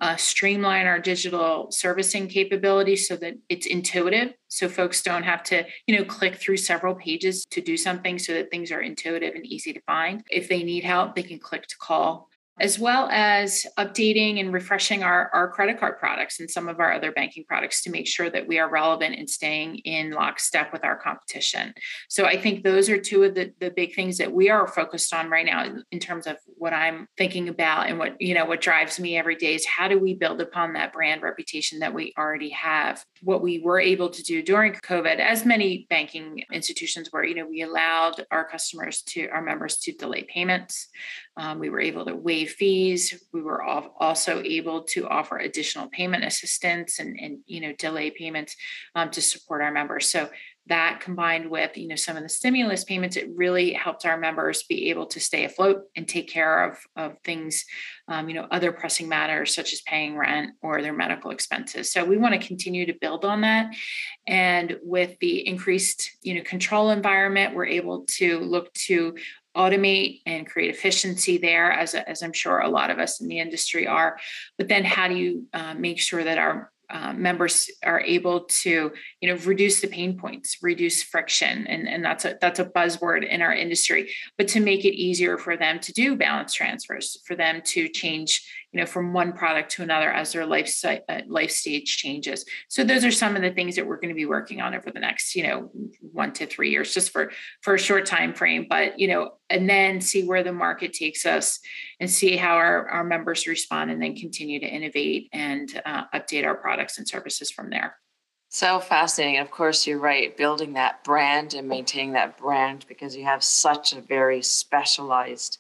uh, 0.02 0.16
streamline 0.16 0.88
our 0.88 1.00
digital 1.00 1.72
servicing 1.72 2.28
capability 2.28 2.96
so 2.96 3.16
that 3.16 3.36
it's 3.50 3.68
intuitive. 3.68 4.34
So 4.48 4.68
folks 4.68 5.02
don't 5.02 5.24
have 5.24 5.44
to 5.44 5.66
you 5.88 5.98
know 5.98 6.04
click 6.04 6.36
through 6.36 6.58
several 6.58 6.96
pages 6.96 7.46
to 7.52 7.62
do 7.62 7.78
something 7.78 8.20
so 8.20 8.34
that 8.34 8.52
things 8.52 8.72
are 8.72 8.82
intuitive 8.82 9.36
and 9.36 9.46
easy 9.46 9.74
to 9.74 9.82
find. 9.82 10.24
If 10.30 10.50
they 10.50 10.64
need 10.64 10.84
help 10.84 11.16
they 11.16 11.24
can 11.24 11.40
click 11.40 11.68
to 11.68 11.78
call 11.78 12.30
as 12.60 12.78
well 12.78 13.10
as 13.12 13.66
updating 13.80 14.40
and 14.40 14.54
refreshing 14.54 15.04
our, 15.04 15.30
our 15.34 15.50
credit 15.50 15.80
card 15.80 15.98
products 15.98 16.40
and 16.40 16.50
some 16.50 16.68
of 16.68 16.80
our 16.80 16.94
other 16.94 17.12
banking 17.12 17.44
products 17.46 17.82
to 17.82 17.90
make 17.90 18.08
sure 18.08 18.30
that 18.30 18.48
we 18.48 18.60
are 18.60 18.70
relevant 18.70 19.16
and 19.16 19.30
staying 19.30 19.78
in 19.80 20.12
lockstep 20.12 20.72
with 20.72 20.84
our 20.84 20.96
competition. 20.96 21.74
So 22.10 22.26
I 22.26 22.40
think 22.40 22.64
those 22.64 22.90
are 22.90 23.00
two 23.00 23.24
of 23.24 23.34
the, 23.34 23.52
the 23.60 23.72
big 23.72 23.96
things 23.96 24.18
that 24.18 24.32
we 24.32 24.50
are 24.50 24.68
focused 24.68 25.14
on 25.14 25.30
right 25.30 25.46
now 25.46 25.66
in, 25.66 25.84
in 25.92 26.00
terms 26.00 26.28
of 26.28 26.38
what 26.46 26.74
I'm 26.74 27.08
thinking 27.18 27.50
about 27.50 27.90
and 27.90 27.98
what, 27.98 28.22
you 28.22 28.36
know, 28.36 28.46
what 28.46 28.62
drives 28.62 29.00
me 29.00 29.18
every 29.18 29.36
day 29.36 29.56
is 29.56 29.66
how 29.66 29.88
do 29.88 29.98
we 29.98 30.14
build 30.14 30.40
upon 30.40 30.74
that 30.74 30.94
brand 30.94 31.24
reputation 31.24 31.80
that 31.80 31.94
we 31.94 32.14
already 32.18 32.50
have? 32.50 33.04
What 33.22 33.42
we 33.42 33.60
were 33.60 33.80
able 33.80 34.10
to 34.10 34.22
do 34.24 34.44
during 34.44 34.74
COVID, 34.74 35.18
as 35.18 35.46
many 35.46 35.88
banking 35.90 36.44
institutions 36.52 37.10
were, 37.12 37.26
you 37.26 37.36
know, 37.36 37.48
we 37.48 37.64
allowed 37.64 38.24
our 38.30 38.48
customers 38.48 39.02
to, 39.08 39.28
our 39.30 39.42
members 39.42 39.78
to 39.80 39.94
delay 39.94 40.24
payments. 40.24 40.90
Um, 41.36 41.60
we 41.60 41.70
were 41.70 41.80
able 41.80 42.06
to 42.06 42.16
waive 42.16 42.52
fees. 42.52 43.24
We 43.32 43.42
were 43.42 43.64
also 43.64 44.42
able 44.44 44.84
to 44.84 45.08
offer 45.08 45.38
additional 45.38 45.90
payment 45.90 46.24
assistance 46.24 47.00
and, 47.00 47.18
and 47.20 47.40
you 47.46 47.62
know 47.62 47.74
delay 47.74 48.12
payments 48.12 48.56
um, 48.96 49.10
to 49.12 49.22
support 49.22 49.62
our 49.62 49.72
members. 49.72 50.10
So 50.10 50.30
that 50.68 51.02
combined 51.02 51.50
with 51.50 51.78
you 51.78 51.88
know 51.88 51.96
some 51.96 52.16
of 52.16 52.24
the 52.24 52.30
stimulus 52.30 52.84
payments 52.86 53.18
it 53.18 53.30
really 53.36 53.74
helped 53.74 54.06
our 54.06 54.18
members 54.18 54.64
be 54.64 54.90
able 54.90 55.06
to 55.06 55.20
stay 55.20 55.44
afloat 55.44 55.84
and 55.96 56.08
take 56.08 56.30
care 56.30 56.70
of, 56.70 56.78
of 56.96 57.18
things 57.26 57.66
um, 58.08 58.30
you 58.30 58.36
know 58.36 58.48
other 58.50 58.72
pressing 58.72 59.10
matters 59.10 59.54
such 59.54 59.74
as 59.74 59.82
paying 59.82 60.18
rent 60.18 60.52
or 60.62 60.82
their 60.82 60.94
medical 60.94 61.32
expenses 61.32 61.92
so 61.92 62.06
we 62.06 62.18
want 62.18 62.34
to 62.34 62.48
continue 62.48 62.86
to 62.86 62.94
build 62.94 63.26
on 63.26 63.42
that 63.42 63.74
and 64.26 64.78
with 64.84 65.18
the 65.20 65.46
increased 65.46 66.12
you 66.22 66.34
know 66.34 66.44
control 66.44 66.92
environment 66.92 67.54
we're 67.54 67.66
able 67.66 68.06
to 68.06 68.40
look 68.40 68.74
to 68.74 69.16
automate 69.56 70.22
and 70.26 70.48
create 70.48 70.74
efficiency 70.74 71.38
there, 71.38 71.72
as, 71.72 71.96
as 71.96 72.24
I'm 72.24 72.34
sure 72.34 72.60
a 72.60 72.70
lot 72.70 72.90
of 72.90 73.00
us 73.00 73.22
in 73.22 73.28
the 73.28 73.40
industry 73.40 73.88
are. 73.88 74.18
But 74.58 74.68
then, 74.68 74.84
how 74.84 75.08
do 75.08 75.16
you 75.16 75.48
uh, 75.54 75.74
make 75.74 76.00
sure 76.00 76.24
that 76.24 76.38
our 76.38 76.72
uh, 76.90 77.12
members 77.14 77.72
are 77.84 78.02
able 78.02 78.42
to 78.42 78.92
you 79.20 79.28
know 79.28 79.40
reduce 79.46 79.82
the 79.82 79.88
pain 79.88 80.16
points 80.16 80.58
reduce 80.62 81.02
friction 81.02 81.66
and, 81.66 81.88
and 81.88 82.06
that's 82.06 82.24
a 82.24 82.38
that's 82.40 82.60
a 82.60 82.66
buzzword 82.66 83.28
in 83.28 83.42
our 83.42 83.54
industry 83.54 84.12
but 84.38 84.48
to 84.50 84.60
make 84.60 84.86
it 84.86 84.94
easier 84.94 85.38
for 85.38 85.58
them 85.58 85.80
to 85.80 85.92
do 85.94 86.16
balance 86.16 86.54
transfers 86.54 87.18
for 87.26 87.36
them 87.36 87.62
to 87.64 87.88
change 87.88 88.48
you 88.74 88.80
know 88.80 88.86
from 88.86 89.14
one 89.14 89.32
product 89.32 89.72
to 89.72 89.84
another 89.84 90.12
as 90.12 90.34
their 90.34 90.46
life 90.46 90.74
uh, 90.84 90.98
life 91.28 91.52
stage 91.52 91.98
changes 91.98 92.44
so 92.68 92.84
those 92.84 93.06
are 93.06 93.12
some 93.12 93.36
of 93.36 93.42
the 93.42 93.52
things 93.52 93.76
that 93.76 93.86
we're 93.86 94.00
going 94.00 94.10
to 94.10 94.16
be 94.16 94.26
working 94.26 94.60
on 94.60 94.74
over 94.74 94.92
the 94.92 95.00
next 95.00 95.36
you 95.36 95.44
know 95.44 95.70
one 96.02 96.34
to 96.34 96.46
three 96.46 96.72
years 96.72 96.94
just 96.94 97.12
for 97.12 97.32
for 97.62 97.76
a 97.76 97.80
short 97.80 98.06
time 98.06 98.34
frame 98.34 98.66
but 98.70 99.00
you 99.00 99.08
know 99.08 99.32
and 99.50 99.70
then 99.70 100.02
see 100.02 100.24
where 100.26 100.44
the 100.44 100.52
market 100.52 100.92
takes 100.94 101.26
us 101.26 101.60
and 102.00 102.10
see 102.10 102.36
how 102.36 102.56
our, 102.56 102.90
our 102.90 103.04
members 103.04 103.48
respond 103.48 103.92
and 103.92 104.02
then 104.02 104.16
continue 104.16 104.60
to 104.60 104.66
innovate 104.66 105.30
and 105.32 105.82
uh, 105.86 106.04
update 106.14 106.46
our 106.46 106.56
products 106.56 106.98
and 106.98 107.08
services 107.08 107.52
from 107.52 107.70
there 107.70 107.96
So 108.50 108.80
fascinating. 108.80 109.40
Of 109.40 109.50
course, 109.50 109.88
you're 109.88 109.98
right. 109.98 110.38
Building 110.38 110.74
that 110.74 111.04
brand 111.04 111.56
and 111.56 111.68
maintaining 111.68 112.14
that 112.14 112.38
brand 112.38 112.86
because 112.88 113.16
you 113.16 113.24
have 113.24 113.44
such 113.44 113.94
a 113.94 114.02
very 114.02 114.44
specialized 114.44 115.58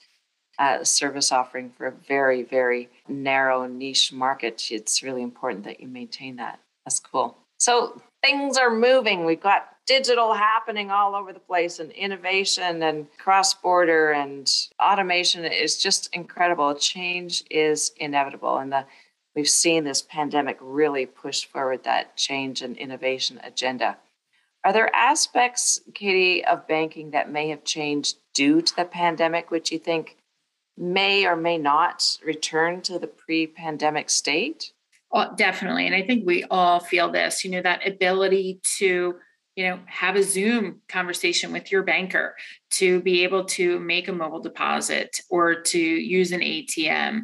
uh, 0.59 0.83
service 0.83 1.31
offering 1.31 1.71
for 1.77 1.87
a 1.87 1.91
very, 1.91 2.43
very 2.43 2.89
narrow 3.07 3.65
niche 3.65 4.13
market. 4.13 4.67
It's 4.71 5.03
really 5.03 5.21
important 5.21 5.63
that 5.65 5.79
you 5.79 5.87
maintain 5.87 6.35
that. 6.37 6.59
That's 6.85 6.99
cool. 6.99 7.37
So 7.57 8.01
things 8.21 8.57
are 8.57 8.69
moving. 8.69 9.25
We've 9.25 9.41
got 9.41 9.69
digital 9.85 10.33
happening 10.33 10.91
all 10.91 11.15
over 11.15 11.33
the 11.33 11.39
place 11.39 11.79
and 11.79 11.91
innovation 11.91 12.81
and 12.83 13.07
cross 13.17 13.53
border 13.53 14.11
and 14.11 14.49
automation 14.81 15.43
is 15.45 15.77
just 15.77 16.09
incredible. 16.13 16.73
Change 16.75 17.43
is 17.49 17.91
inevitable. 17.97 18.57
And 18.57 18.71
the 18.71 18.85
we've 19.35 19.49
seen 19.49 19.83
this 19.83 20.01
pandemic 20.01 20.57
really 20.61 21.05
push 21.05 21.45
forward 21.45 21.83
that 21.83 22.15
change 22.15 22.61
and 22.61 22.77
innovation 22.77 23.39
agenda. 23.43 23.97
Are 24.63 24.71
there 24.71 24.95
aspects, 24.95 25.81
Katie, 25.93 26.45
of 26.45 26.67
banking 26.67 27.11
that 27.11 27.29
may 27.29 27.49
have 27.49 27.65
changed 27.65 28.17
due 28.33 28.61
to 28.61 28.75
the 28.75 28.85
pandemic, 28.85 29.51
which 29.51 29.71
you 29.71 29.79
think 29.79 30.15
may 30.77 31.25
or 31.25 31.35
may 31.35 31.57
not 31.57 32.17
return 32.25 32.81
to 32.81 32.99
the 32.99 33.07
pre 33.07 33.47
pandemic 33.47 34.09
state? 34.09 34.71
Well, 35.11 35.33
definitely. 35.35 35.85
And 35.85 35.95
I 35.95 36.01
think 36.01 36.25
we 36.25 36.43
all 36.45 36.79
feel 36.79 37.11
this, 37.11 37.43
you 37.43 37.51
know, 37.51 37.61
that 37.61 37.87
ability 37.87 38.59
to 38.77 39.15
you 39.55 39.67
know 39.67 39.79
have 39.85 40.15
a 40.15 40.23
zoom 40.23 40.81
conversation 40.89 41.51
with 41.51 41.71
your 41.71 41.83
banker 41.83 42.35
to 42.71 43.01
be 43.01 43.23
able 43.23 43.45
to 43.45 43.79
make 43.79 44.07
a 44.07 44.13
mobile 44.13 44.39
deposit 44.39 45.19
or 45.29 45.61
to 45.61 45.79
use 45.79 46.31
an 46.31 46.39
atm 46.39 47.17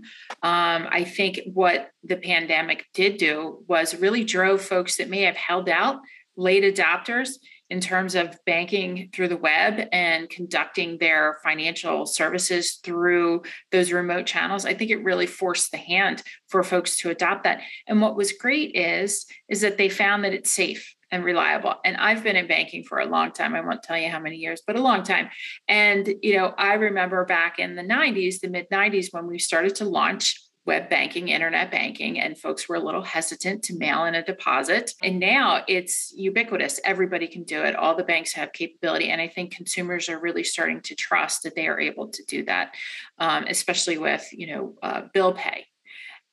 um, 0.43 0.87
i 0.91 1.03
think 1.03 1.39
what 1.53 1.89
the 2.03 2.17
pandemic 2.17 2.85
did 2.93 3.17
do 3.17 3.63
was 3.67 3.95
really 3.95 4.23
drove 4.23 4.61
folks 4.61 4.97
that 4.97 5.09
may 5.09 5.21
have 5.21 5.35
held 5.35 5.69
out 5.69 5.99
late 6.37 6.63
adopters 6.63 7.37
in 7.69 7.79
terms 7.79 8.15
of 8.15 8.37
banking 8.45 9.09
through 9.13 9.27
the 9.27 9.37
web 9.37 9.87
and 9.91 10.29
conducting 10.29 10.97
their 10.97 11.37
financial 11.43 12.05
services 12.05 12.79
through 12.83 13.41
those 13.71 13.91
remote 13.91 14.25
channels 14.25 14.65
i 14.65 14.73
think 14.73 14.91
it 14.91 15.03
really 15.03 15.27
forced 15.27 15.71
the 15.71 15.77
hand 15.77 16.23
for 16.47 16.63
folks 16.63 16.97
to 16.97 17.09
adopt 17.09 17.43
that 17.43 17.61
and 17.87 18.01
what 18.01 18.15
was 18.15 18.33
great 18.33 18.75
is 18.75 19.25
is 19.47 19.61
that 19.61 19.77
they 19.77 19.89
found 19.89 20.23
that 20.23 20.33
it's 20.33 20.51
safe 20.51 20.95
and 21.11 21.23
reliable. 21.23 21.75
And 21.83 21.97
I've 21.97 22.23
been 22.23 22.35
in 22.35 22.47
banking 22.47 22.83
for 22.83 22.99
a 22.99 23.05
long 23.05 23.31
time. 23.31 23.55
I 23.55 23.61
won't 23.61 23.83
tell 23.83 23.97
you 23.97 24.09
how 24.09 24.19
many 24.19 24.37
years, 24.37 24.61
but 24.65 24.75
a 24.75 24.81
long 24.81 25.03
time. 25.03 25.29
And, 25.67 26.07
you 26.21 26.37
know, 26.37 26.53
I 26.57 26.75
remember 26.75 27.25
back 27.25 27.59
in 27.59 27.75
the 27.75 27.81
90s, 27.81 28.39
the 28.39 28.49
mid 28.49 28.69
90s, 28.69 29.07
when 29.11 29.27
we 29.27 29.39
started 29.39 29.75
to 29.75 29.85
launch 29.85 30.39
web 30.69 30.87
banking, 30.87 31.29
internet 31.29 31.71
banking, 31.71 32.19
and 32.19 32.37
folks 32.37 32.69
were 32.69 32.75
a 32.75 32.79
little 32.79 33.01
hesitant 33.01 33.63
to 33.63 33.75
mail 33.75 34.05
in 34.05 34.13
a 34.13 34.23
deposit. 34.23 34.93
And 35.01 35.19
now 35.19 35.63
it's 35.67 36.13
ubiquitous. 36.15 36.79
Everybody 36.83 37.27
can 37.27 37.41
do 37.41 37.63
it. 37.63 37.75
All 37.75 37.95
the 37.95 38.03
banks 38.03 38.33
have 38.33 38.53
capability. 38.53 39.09
And 39.09 39.19
I 39.19 39.27
think 39.27 39.51
consumers 39.51 40.09
are 40.09 40.19
really 40.19 40.43
starting 40.43 40.81
to 40.81 40.93
trust 40.93 41.41
that 41.41 41.55
they 41.55 41.67
are 41.67 41.79
able 41.79 42.09
to 42.09 42.23
do 42.25 42.45
that, 42.45 42.75
um, 43.17 43.45
especially 43.47 43.97
with, 43.97 44.29
you 44.31 44.45
know, 44.45 44.75
uh, 44.83 45.01
bill 45.11 45.33
pay 45.33 45.65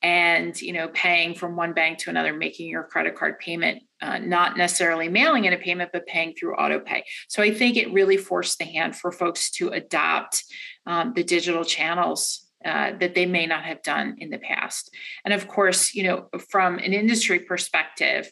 and 0.03 0.61
you 0.61 0.73
know 0.73 0.87
paying 0.89 1.33
from 1.33 1.55
one 1.55 1.73
bank 1.73 1.97
to 1.97 2.11
another 2.11 2.31
making 2.31 2.69
your 2.69 2.83
credit 2.83 3.15
card 3.15 3.39
payment 3.39 3.81
uh, 4.03 4.19
not 4.19 4.55
necessarily 4.55 5.09
mailing 5.09 5.45
in 5.45 5.53
a 5.53 5.57
payment 5.57 5.89
but 5.91 6.05
paying 6.05 6.35
through 6.35 6.53
auto 6.53 6.79
pay 6.79 7.03
so 7.27 7.41
i 7.41 7.51
think 7.51 7.75
it 7.75 7.91
really 7.91 8.15
forced 8.15 8.59
the 8.59 8.65
hand 8.65 8.95
for 8.95 9.11
folks 9.11 9.49
to 9.49 9.69
adopt 9.69 10.43
um, 10.85 11.13
the 11.15 11.23
digital 11.23 11.65
channels 11.65 12.46
uh, 12.67 12.91
that 12.99 13.15
they 13.15 13.25
may 13.25 13.45
not 13.45 13.63
have 13.63 13.81
done 13.81 14.15
in 14.19 14.29
the 14.29 14.37
past 14.37 14.93
and 15.25 15.33
of 15.33 15.47
course 15.47 15.93
you 15.93 16.03
know 16.03 16.27
from 16.49 16.77
an 16.77 16.93
industry 16.93 17.39
perspective 17.39 18.29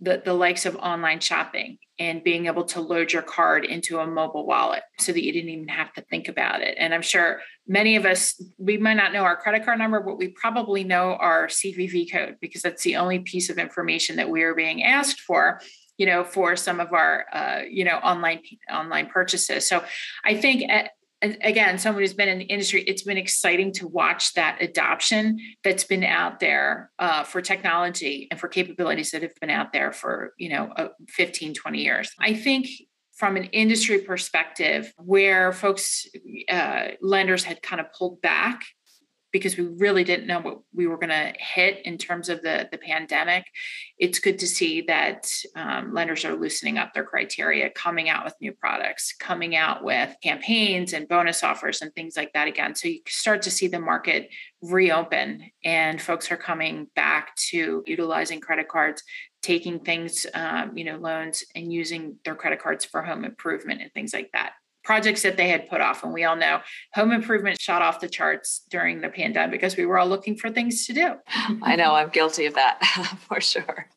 the, 0.00 0.20
the 0.24 0.34
likes 0.34 0.66
of 0.66 0.76
online 0.76 1.20
shopping 1.20 1.78
and 1.98 2.24
being 2.24 2.46
able 2.46 2.64
to 2.64 2.80
load 2.80 3.12
your 3.12 3.22
card 3.22 3.64
into 3.64 3.98
a 3.98 4.06
mobile 4.06 4.46
wallet 4.46 4.82
so 4.98 5.12
that 5.12 5.22
you 5.22 5.32
didn't 5.32 5.50
even 5.50 5.68
have 5.68 5.92
to 5.92 6.02
think 6.02 6.28
about 6.28 6.60
it. 6.60 6.74
And 6.78 6.92
I'm 6.92 7.02
sure 7.02 7.40
many 7.68 7.94
of 7.96 8.04
us, 8.04 8.40
we 8.58 8.76
might 8.76 8.94
not 8.94 9.12
know 9.12 9.22
our 9.22 9.36
credit 9.36 9.64
card 9.64 9.78
number, 9.78 10.00
but 10.00 10.18
we 10.18 10.28
probably 10.28 10.82
know 10.82 11.14
our 11.14 11.46
CVV 11.46 12.10
code 12.10 12.36
because 12.40 12.62
that's 12.62 12.82
the 12.82 12.96
only 12.96 13.20
piece 13.20 13.48
of 13.48 13.58
information 13.58 14.16
that 14.16 14.28
we 14.28 14.42
are 14.42 14.54
being 14.54 14.82
asked 14.82 15.20
for 15.20 15.60
you 15.96 16.06
know 16.06 16.24
for 16.24 16.56
some 16.56 16.80
of 16.80 16.92
our 16.92 17.24
uh, 17.32 17.60
you 17.70 17.84
know 17.84 17.98
online 17.98 18.40
online 18.68 19.06
purchases 19.06 19.68
so 19.68 19.84
i 20.24 20.34
think 20.34 20.68
at, 20.68 20.90
again, 21.24 21.78
someone 21.78 22.02
who's 22.02 22.14
been 22.14 22.28
in 22.28 22.38
the 22.38 22.44
industry, 22.44 22.82
it's 22.82 23.02
been 23.02 23.16
exciting 23.16 23.72
to 23.72 23.88
watch 23.88 24.34
that 24.34 24.58
adoption 24.60 25.38
that's 25.62 25.84
been 25.84 26.04
out 26.04 26.40
there 26.40 26.90
uh, 26.98 27.24
for 27.24 27.40
technology 27.40 28.28
and 28.30 28.38
for 28.38 28.48
capabilities 28.48 29.10
that 29.10 29.22
have 29.22 29.34
been 29.40 29.50
out 29.50 29.72
there 29.72 29.92
for, 29.92 30.34
you 30.38 30.48
know, 30.48 30.70
uh, 30.76 30.88
15, 31.08 31.54
20 31.54 31.78
years. 31.82 32.10
I 32.18 32.34
think 32.34 32.68
from 33.16 33.36
an 33.36 33.44
industry 33.44 33.98
perspective, 33.98 34.92
where 34.98 35.52
folks, 35.52 36.06
uh, 36.50 36.88
lenders 37.00 37.44
had 37.44 37.62
kind 37.62 37.80
of 37.80 37.92
pulled 37.92 38.20
back 38.20 38.62
because 39.34 39.56
we 39.56 39.64
really 39.64 40.04
didn't 40.04 40.28
know 40.28 40.38
what 40.38 40.60
we 40.72 40.86
were 40.86 40.96
going 40.96 41.08
to 41.08 41.32
hit 41.36 41.84
in 41.84 41.98
terms 41.98 42.28
of 42.28 42.40
the, 42.42 42.68
the 42.70 42.78
pandemic. 42.78 43.44
It's 43.98 44.20
good 44.20 44.38
to 44.38 44.46
see 44.46 44.82
that 44.82 45.28
um, 45.56 45.92
lenders 45.92 46.24
are 46.24 46.36
loosening 46.36 46.78
up 46.78 46.94
their 46.94 47.02
criteria, 47.02 47.68
coming 47.70 48.08
out 48.08 48.24
with 48.24 48.36
new 48.40 48.52
products, 48.52 49.12
coming 49.18 49.56
out 49.56 49.82
with 49.82 50.14
campaigns 50.22 50.92
and 50.92 51.08
bonus 51.08 51.42
offers 51.42 51.82
and 51.82 51.92
things 51.96 52.16
like 52.16 52.32
that 52.34 52.46
again. 52.46 52.76
So 52.76 52.86
you 52.86 53.00
start 53.08 53.42
to 53.42 53.50
see 53.50 53.66
the 53.66 53.80
market 53.80 54.28
reopen 54.62 55.50
and 55.64 56.00
folks 56.00 56.30
are 56.30 56.36
coming 56.36 56.86
back 56.94 57.34
to 57.50 57.82
utilizing 57.86 58.40
credit 58.40 58.68
cards 58.68 59.02
taking 59.42 59.80
things 59.80 60.24
um, 60.32 60.74
you 60.74 60.84
know 60.84 60.96
loans 60.96 61.44
and 61.54 61.70
using 61.70 62.16
their 62.24 62.34
credit 62.34 62.62
cards 62.62 62.82
for 62.82 63.02
home 63.02 63.26
improvement 63.26 63.82
and 63.82 63.92
things 63.92 64.14
like 64.14 64.30
that 64.32 64.52
projects 64.84 65.22
that 65.22 65.36
they 65.36 65.48
had 65.48 65.68
put 65.68 65.80
off. 65.80 66.04
And 66.04 66.12
we 66.12 66.24
all 66.24 66.36
know 66.36 66.60
home 66.92 67.10
improvement 67.10 67.60
shot 67.60 67.82
off 67.82 68.00
the 68.00 68.08
charts 68.08 68.62
during 68.70 69.00
the 69.00 69.08
pandemic 69.08 69.52
because 69.52 69.76
we 69.76 69.86
were 69.86 69.98
all 69.98 70.06
looking 70.06 70.36
for 70.36 70.50
things 70.50 70.86
to 70.86 70.92
do. 70.92 71.14
I 71.62 71.74
know 71.74 71.94
I'm 71.94 72.10
guilty 72.10 72.44
of 72.46 72.54
that 72.54 72.84
for 73.28 73.40
sure. 73.40 73.88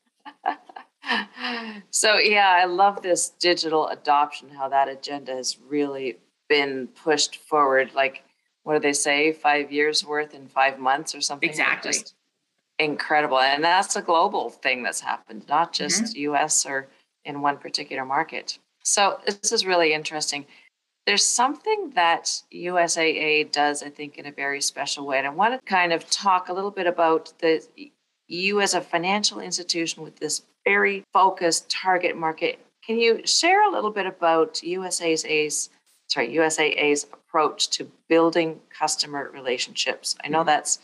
so, 1.91 2.17
yeah, 2.17 2.49
I 2.49 2.65
love 2.65 3.01
this 3.01 3.29
digital 3.29 3.87
adoption, 3.89 4.49
how 4.49 4.69
that 4.69 4.87
agenda 4.87 5.35
has 5.35 5.59
really 5.59 6.17
been 6.47 6.87
pushed 6.87 7.35
forward. 7.35 7.91
Like, 7.93 8.23
what 8.63 8.73
do 8.73 8.79
they 8.79 8.93
say? 8.93 9.33
Five 9.33 9.71
years 9.71 10.05
worth 10.05 10.33
in 10.33 10.47
five 10.47 10.79
months 10.79 11.13
or 11.13 11.21
something? 11.21 11.49
Exactly. 11.49 11.91
Just 11.91 12.15
incredible. 12.79 13.39
And 13.39 13.63
that's 13.63 13.95
a 13.95 14.01
global 14.01 14.49
thing 14.49 14.83
that's 14.83 15.01
happened, 15.01 15.45
not 15.49 15.73
just 15.73 16.03
mm-hmm. 16.03 16.33
US 16.33 16.65
or 16.65 16.87
in 17.25 17.41
one 17.41 17.57
particular 17.57 18.05
market. 18.05 18.57
So, 18.83 19.19
this 19.25 19.51
is 19.51 19.65
really 19.65 19.93
interesting 19.93 20.45
there's 21.07 21.25
something 21.25 21.91
that 21.95 22.25
USAA 22.53 23.49
does, 23.49 23.81
I 23.81 23.89
think, 23.89 24.17
in 24.17 24.25
a 24.25 24.31
very 24.31 24.61
special 24.61 25.07
way. 25.07 25.17
And 25.17 25.25
I 25.25 25.29
want 25.29 25.53
to 25.53 25.65
kind 25.65 25.93
of 25.93 26.07
talk 26.09 26.49
a 26.49 26.53
little 26.53 26.69
bit 26.69 26.85
about 26.85 27.33
the 27.39 27.63
you 28.27 28.59
as 28.59 28.73
a 28.73 28.81
financial 28.81 29.39
institution 29.39 30.03
with 30.03 30.17
this 30.17 30.41
very 30.65 31.05
focused 31.13 31.69
target 31.69 32.17
market. 32.17 32.59
Can 32.85 32.99
you 32.99 33.25
share 33.25 33.67
a 33.67 33.71
little 33.71 33.89
bit 33.89 34.05
about 34.05 34.55
USAA's 34.55 35.69
sorry 36.07 36.35
USAA's 36.35 37.05
approach 37.05 37.69
to 37.69 37.89
building 38.09 38.59
customer 38.77 39.31
relationships? 39.33 40.17
I 40.25 40.27
know 40.27 40.39
mm-hmm. 40.39 40.47
that's 40.47 40.79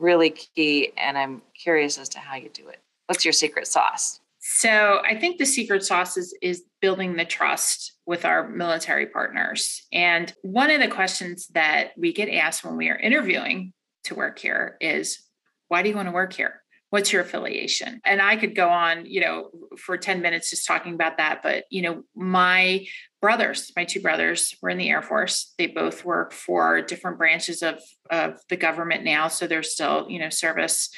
really 0.00 0.30
key, 0.30 0.92
and 0.96 1.16
I'm 1.16 1.40
curious 1.54 1.98
as 1.98 2.08
to 2.10 2.18
how 2.18 2.34
you 2.34 2.48
do 2.48 2.66
it. 2.68 2.80
What's 3.06 3.24
your 3.24 3.32
secret 3.32 3.68
sauce? 3.68 4.18
So 4.50 5.02
I 5.04 5.14
think 5.14 5.36
the 5.36 5.44
secret 5.44 5.84
sauce 5.84 6.16
is, 6.16 6.34
is 6.40 6.64
building 6.80 7.16
the 7.16 7.26
trust 7.26 7.92
with 8.06 8.24
our 8.24 8.48
military 8.48 9.04
partners. 9.04 9.86
And 9.92 10.32
one 10.40 10.70
of 10.70 10.80
the 10.80 10.88
questions 10.88 11.48
that 11.48 11.90
we 11.98 12.14
get 12.14 12.30
asked 12.30 12.64
when 12.64 12.78
we 12.78 12.88
are 12.88 12.96
interviewing 12.96 13.74
to 14.04 14.14
work 14.14 14.38
here 14.38 14.78
is, 14.80 15.22
why 15.68 15.82
do 15.82 15.90
you 15.90 15.94
want 15.94 16.08
to 16.08 16.12
work 16.12 16.32
here? 16.32 16.62
What's 16.88 17.12
your 17.12 17.20
affiliation? 17.20 18.00
And 18.06 18.22
I 18.22 18.36
could 18.36 18.56
go 18.56 18.70
on, 18.70 19.04
you 19.04 19.20
know, 19.20 19.50
for 19.76 19.98
10 19.98 20.22
minutes 20.22 20.48
just 20.48 20.66
talking 20.66 20.94
about 20.94 21.18
that. 21.18 21.42
But, 21.42 21.64
you 21.70 21.82
know, 21.82 22.04
my 22.16 22.86
brothers, 23.20 23.70
my 23.76 23.84
two 23.84 24.00
brothers 24.00 24.56
were 24.62 24.70
in 24.70 24.78
the 24.78 24.88
Air 24.88 25.02
Force. 25.02 25.52
They 25.58 25.66
both 25.66 26.06
work 26.06 26.32
for 26.32 26.80
different 26.80 27.18
branches 27.18 27.62
of, 27.62 27.82
of 28.10 28.40
the 28.48 28.56
government 28.56 29.04
now. 29.04 29.28
So 29.28 29.46
they're 29.46 29.62
still, 29.62 30.06
you 30.08 30.18
know, 30.18 30.30
service 30.30 30.88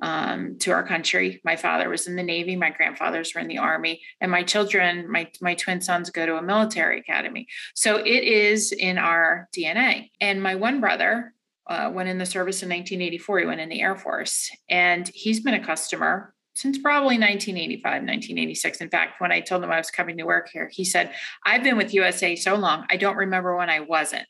um, 0.00 0.58
to 0.60 0.70
our 0.70 0.86
country. 0.86 1.40
My 1.44 1.56
father 1.56 1.88
was 1.88 2.06
in 2.06 2.16
the 2.16 2.22
Navy, 2.22 2.56
my 2.56 2.70
grandfathers 2.70 3.34
were 3.34 3.40
in 3.40 3.48
the 3.48 3.58
Army, 3.58 4.00
and 4.20 4.30
my 4.30 4.42
children, 4.42 5.10
my, 5.10 5.30
my 5.40 5.54
twin 5.54 5.80
sons, 5.80 6.10
go 6.10 6.26
to 6.26 6.36
a 6.36 6.42
military 6.42 7.00
academy. 7.00 7.46
So 7.74 7.96
it 7.96 8.24
is 8.24 8.72
in 8.72 8.98
our 8.98 9.48
DNA. 9.56 10.10
And 10.20 10.42
my 10.42 10.54
one 10.54 10.80
brother 10.80 11.34
uh, 11.66 11.90
went 11.92 12.08
in 12.08 12.18
the 12.18 12.26
service 12.26 12.62
in 12.62 12.68
1984. 12.68 13.40
He 13.40 13.46
went 13.46 13.60
in 13.60 13.68
the 13.68 13.80
Air 13.80 13.96
Force, 13.96 14.50
and 14.70 15.08
he's 15.14 15.40
been 15.40 15.54
a 15.54 15.64
customer 15.64 16.34
since 16.54 16.78
probably 16.78 17.18
1985, 17.18 17.84
1986. 17.84 18.80
In 18.80 18.90
fact, 18.90 19.20
when 19.20 19.30
I 19.30 19.40
told 19.40 19.62
him 19.62 19.70
I 19.70 19.78
was 19.78 19.92
coming 19.92 20.16
to 20.16 20.24
work 20.24 20.48
here, 20.52 20.68
he 20.72 20.84
said, 20.84 21.12
I've 21.46 21.62
been 21.62 21.76
with 21.76 21.92
USAA 21.92 22.36
so 22.38 22.56
long, 22.56 22.84
I 22.90 22.96
don't 22.96 23.16
remember 23.16 23.56
when 23.56 23.70
I 23.70 23.80
wasn't. 23.80 24.26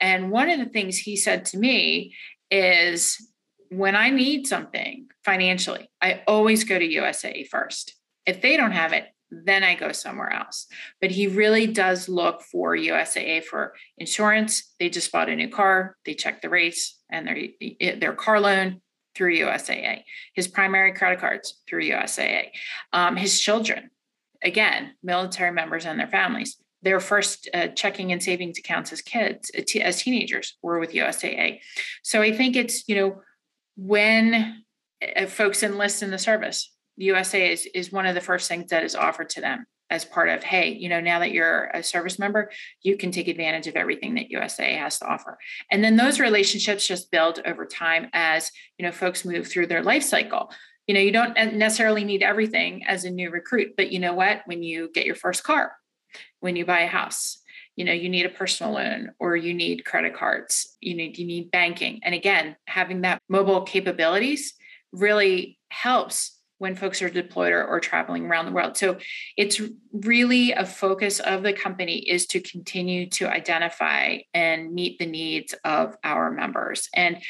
And 0.00 0.32
one 0.32 0.50
of 0.50 0.58
the 0.58 0.66
things 0.66 0.98
he 0.98 1.16
said 1.16 1.44
to 1.46 1.58
me 1.58 2.16
is, 2.50 3.16
when 3.72 3.96
I 3.96 4.10
need 4.10 4.46
something 4.46 5.06
financially, 5.24 5.90
I 6.00 6.22
always 6.26 6.64
go 6.64 6.78
to 6.78 6.86
USAA 6.86 7.48
first. 7.48 7.94
If 8.26 8.40
they 8.40 8.56
don't 8.56 8.72
have 8.72 8.92
it, 8.92 9.06
then 9.30 9.64
I 9.64 9.74
go 9.74 9.92
somewhere 9.92 10.32
else. 10.32 10.66
But 11.00 11.10
he 11.10 11.26
really 11.26 11.66
does 11.66 12.08
look 12.08 12.42
for 12.42 12.76
USAA 12.76 13.42
for 13.42 13.74
insurance. 13.96 14.74
They 14.78 14.90
just 14.90 15.10
bought 15.10 15.30
a 15.30 15.36
new 15.36 15.48
car, 15.48 15.96
they 16.04 16.14
check 16.14 16.42
the 16.42 16.50
rates 16.50 17.00
and 17.10 17.26
their, 17.26 17.96
their 17.96 18.12
car 18.12 18.40
loan 18.40 18.80
through 19.14 19.38
USAA. 19.38 20.02
His 20.34 20.48
primary 20.48 20.92
credit 20.92 21.20
cards 21.20 21.60
through 21.68 21.88
USAA. 21.90 22.48
Um, 22.92 23.16
his 23.16 23.40
children, 23.40 23.90
again, 24.42 24.94
military 25.02 25.52
members 25.52 25.86
and 25.86 25.98
their 25.98 26.08
families. 26.08 26.58
Their 26.82 27.00
first 27.00 27.48
uh, 27.54 27.68
checking 27.68 28.10
and 28.10 28.22
savings 28.22 28.58
accounts 28.58 28.92
as 28.92 29.02
kids, 29.02 29.50
as 29.50 30.02
teenagers, 30.02 30.56
were 30.62 30.80
with 30.80 30.92
USAA. 30.92 31.60
So 32.02 32.22
I 32.22 32.32
think 32.32 32.56
it's, 32.56 32.88
you 32.88 32.96
know, 32.96 33.22
when 33.76 34.64
uh, 35.16 35.26
folks 35.26 35.62
enlist 35.62 36.02
in 36.02 36.10
the 36.10 36.18
service, 36.18 36.72
USAA 37.00 37.50
is, 37.50 37.68
is 37.74 37.92
one 37.92 38.06
of 38.06 38.14
the 38.14 38.20
first 38.20 38.48
things 38.48 38.70
that 38.70 38.84
is 38.84 38.94
offered 38.94 39.30
to 39.30 39.40
them 39.40 39.66
as 39.92 40.04
part 40.06 40.30
of, 40.30 40.42
hey, 40.42 40.70
you 40.70 40.88
know, 40.88 41.00
now 41.00 41.18
that 41.18 41.32
you're 41.32 41.64
a 41.74 41.82
service 41.82 42.18
member, 42.18 42.50
you 42.82 42.96
can 42.96 43.10
take 43.10 43.28
advantage 43.28 43.66
of 43.66 43.76
everything 43.76 44.14
that 44.14 44.30
USAA 44.30 44.78
has 44.78 44.98
to 44.98 45.06
offer. 45.06 45.38
And 45.70 45.84
then 45.84 45.96
those 45.96 46.18
relationships 46.18 46.86
just 46.86 47.10
build 47.10 47.40
over 47.44 47.66
time 47.66 48.08
as, 48.14 48.50
you 48.78 48.86
know, 48.86 48.92
folks 48.92 49.24
move 49.24 49.46
through 49.46 49.66
their 49.66 49.82
life 49.82 50.02
cycle. 50.02 50.50
You 50.86 50.94
know, 50.94 51.00
you 51.00 51.12
don't 51.12 51.34
necessarily 51.34 52.04
need 52.04 52.22
everything 52.22 52.84
as 52.86 53.04
a 53.04 53.10
new 53.10 53.30
recruit, 53.30 53.74
but 53.76 53.92
you 53.92 53.98
know 53.98 54.14
what? 54.14 54.40
When 54.46 54.62
you 54.62 54.90
get 54.92 55.06
your 55.06 55.14
first 55.14 55.44
car, 55.44 55.72
when 56.40 56.56
you 56.56 56.64
buy 56.64 56.80
a 56.80 56.88
house, 56.88 57.41
you 57.76 57.84
know 57.84 57.92
you 57.92 58.08
need 58.08 58.26
a 58.26 58.30
personal 58.30 58.74
loan 58.74 59.12
or 59.18 59.36
you 59.36 59.54
need 59.54 59.84
credit 59.84 60.14
cards 60.14 60.76
you 60.80 60.94
need 60.94 61.18
you 61.18 61.26
need 61.26 61.50
banking 61.50 62.00
and 62.02 62.14
again 62.14 62.56
having 62.66 63.02
that 63.02 63.20
mobile 63.28 63.62
capabilities 63.62 64.54
really 64.92 65.58
helps 65.70 66.38
when 66.62 66.76
folks 66.76 67.02
are 67.02 67.10
deployed 67.10 67.52
or, 67.52 67.66
or, 67.66 67.80
traveling 67.80 68.24
around 68.24 68.46
the 68.46 68.52
world. 68.52 68.76
So 68.76 68.96
it's 69.36 69.60
really 69.92 70.52
a 70.52 70.64
focus 70.64 71.18
of 71.18 71.42
the 71.42 71.52
company 71.52 72.08
is 72.08 72.24
to 72.26 72.40
continue 72.40 73.08
to 73.10 73.28
identify 73.28 74.18
and 74.32 74.72
meet 74.72 75.00
the 75.00 75.06
needs 75.06 75.56
of 75.64 75.96
our 76.04 76.30
members. 76.30 76.88
And 76.94 77.20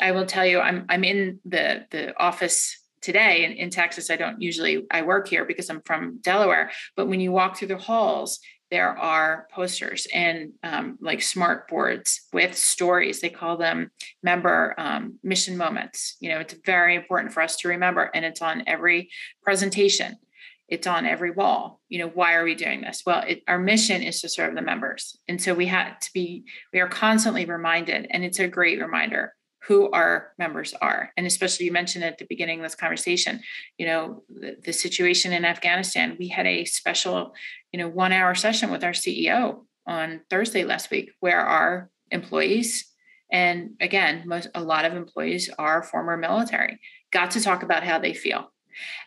I 0.00 0.12
will 0.12 0.24
tell 0.24 0.46
you, 0.46 0.60
I'm 0.60 0.86
I'm 0.88 1.02
in 1.02 1.40
the 1.44 1.86
the 1.90 2.16
office 2.16 2.80
today 3.00 3.44
in, 3.44 3.52
in 3.52 3.70
Texas. 3.70 4.08
I 4.08 4.16
don't 4.16 4.40
usually 4.40 4.86
I 4.90 5.02
work 5.02 5.26
here 5.26 5.44
because 5.44 5.68
I'm 5.68 5.82
from 5.82 6.18
Delaware, 6.22 6.70
but 6.96 7.08
when 7.08 7.18
you 7.18 7.32
walk 7.32 7.56
through 7.56 7.68
the 7.68 7.78
halls, 7.78 8.38
there 8.70 8.96
are 8.98 9.46
posters 9.52 10.06
and 10.12 10.52
um, 10.62 10.98
like 11.00 11.22
smart 11.22 11.68
boards 11.68 12.22
with 12.32 12.56
stories. 12.56 13.20
They 13.20 13.28
call 13.28 13.56
them 13.56 13.90
member 14.22 14.74
um, 14.76 15.18
mission 15.22 15.56
moments. 15.56 16.16
You 16.20 16.30
know, 16.30 16.40
it's 16.40 16.54
very 16.64 16.96
important 16.96 17.32
for 17.32 17.42
us 17.42 17.56
to 17.58 17.68
remember, 17.68 18.10
and 18.14 18.24
it's 18.24 18.42
on 18.42 18.64
every 18.66 19.10
presentation. 19.42 20.16
It's 20.68 20.88
on 20.88 21.06
every 21.06 21.30
wall. 21.30 21.80
You 21.88 22.00
know, 22.00 22.08
why 22.08 22.34
are 22.34 22.42
we 22.42 22.56
doing 22.56 22.80
this? 22.80 23.04
Well, 23.06 23.22
it, 23.24 23.42
our 23.46 23.58
mission 23.58 24.02
is 24.02 24.20
to 24.22 24.28
serve 24.28 24.56
the 24.56 24.62
members, 24.62 25.16
and 25.28 25.40
so 25.40 25.54
we 25.54 25.66
had 25.66 26.00
to 26.00 26.10
be. 26.12 26.44
We 26.72 26.80
are 26.80 26.88
constantly 26.88 27.44
reminded, 27.44 28.08
and 28.10 28.24
it's 28.24 28.40
a 28.40 28.48
great 28.48 28.80
reminder 28.80 29.35
who 29.66 29.90
our 29.90 30.32
members 30.38 30.74
are. 30.80 31.12
And 31.16 31.26
especially 31.26 31.66
you 31.66 31.72
mentioned 31.72 32.04
at 32.04 32.18
the 32.18 32.26
beginning 32.28 32.60
of 32.60 32.64
this 32.64 32.74
conversation, 32.74 33.40
you 33.78 33.86
know, 33.86 34.22
the, 34.28 34.56
the, 34.64 34.72
situation 34.72 35.32
in 35.32 35.44
Afghanistan, 35.44 36.16
we 36.18 36.28
had 36.28 36.46
a 36.46 36.64
special, 36.64 37.32
you 37.72 37.78
know, 37.78 37.88
one 37.88 38.12
hour 38.12 38.34
session 38.34 38.70
with 38.70 38.84
our 38.84 38.92
CEO 38.92 39.64
on 39.86 40.20
Thursday 40.30 40.64
last 40.64 40.90
week 40.90 41.10
where 41.20 41.40
our 41.40 41.90
employees 42.10 42.92
and 43.32 43.70
again, 43.80 44.22
most 44.26 44.48
a 44.54 44.62
lot 44.62 44.84
of 44.84 44.94
employees 44.94 45.50
are 45.58 45.82
former 45.82 46.16
military, 46.16 46.78
got 47.12 47.32
to 47.32 47.40
talk 47.40 47.62
about 47.62 47.82
how 47.82 47.98
they 47.98 48.14
feel 48.14 48.52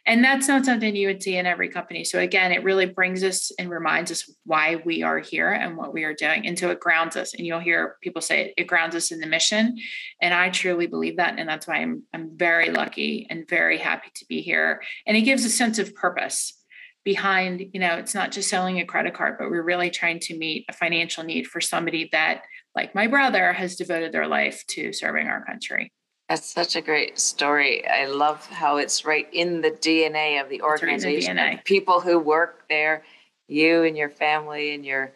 and 0.05 0.23
that's 0.23 0.47
not 0.47 0.65
something 0.65 0.95
you 0.95 1.07
would 1.07 1.21
see 1.21 1.37
in 1.37 1.45
every 1.45 1.69
company. 1.69 2.03
So 2.03 2.19
again, 2.19 2.51
it 2.51 2.63
really 2.63 2.85
brings 2.85 3.23
us 3.23 3.51
and 3.59 3.69
reminds 3.69 4.11
us 4.11 4.29
why 4.45 4.81
we 4.85 5.03
are 5.03 5.19
here 5.19 5.51
and 5.51 5.77
what 5.77 5.93
we 5.93 6.03
are 6.03 6.13
doing. 6.13 6.47
And 6.47 6.57
so 6.57 6.69
it 6.69 6.79
grounds 6.79 7.15
us. 7.15 7.33
And 7.33 7.45
you'll 7.45 7.59
hear 7.59 7.97
people 8.01 8.21
say 8.21 8.45
it, 8.45 8.53
it 8.57 8.67
grounds 8.67 8.95
us 8.95 9.11
in 9.11 9.19
the 9.19 9.27
mission. 9.27 9.77
And 10.21 10.33
I 10.33 10.49
truly 10.49 10.87
believe 10.87 11.17
that. 11.17 11.37
And 11.37 11.47
that's 11.47 11.67
why 11.67 11.77
I'm 11.77 12.03
I'm 12.13 12.37
very 12.37 12.69
lucky 12.69 13.27
and 13.29 13.47
very 13.47 13.77
happy 13.77 14.09
to 14.15 14.25
be 14.27 14.41
here. 14.41 14.81
And 15.05 15.15
it 15.15 15.21
gives 15.21 15.45
a 15.45 15.49
sense 15.49 15.79
of 15.79 15.93
purpose 15.95 16.55
behind, 17.03 17.65
you 17.73 17.79
know, 17.79 17.95
it's 17.95 18.13
not 18.13 18.31
just 18.31 18.49
selling 18.49 18.79
a 18.79 18.85
credit 18.85 19.13
card, 19.13 19.37
but 19.39 19.49
we're 19.49 19.63
really 19.63 19.89
trying 19.89 20.19
to 20.19 20.37
meet 20.37 20.65
a 20.69 20.73
financial 20.73 21.23
need 21.23 21.47
for 21.47 21.61
somebody 21.61 22.09
that, 22.11 22.43
like 22.75 22.93
my 22.93 23.07
brother, 23.07 23.53
has 23.53 23.75
devoted 23.75 24.11
their 24.11 24.27
life 24.27 24.63
to 24.67 24.93
serving 24.93 25.27
our 25.27 25.43
country. 25.45 25.91
That's 26.29 26.47
such 26.47 26.75
a 26.75 26.81
great 26.81 27.19
story. 27.19 27.87
I 27.87 28.05
love 28.05 28.45
how 28.45 28.77
it's 28.77 29.03
right 29.03 29.27
in 29.33 29.61
the 29.61 29.71
DNA 29.71 30.39
of 30.39 30.47
the 30.47 30.61
organization. 30.61 31.37
The 31.37 31.59
people 31.65 32.01
who 32.01 32.19
work 32.19 32.65
there, 32.69 33.03
you 33.47 33.81
and 33.83 33.97
your 33.97 34.09
family 34.09 34.75
and 34.75 34.85
your 34.85 35.11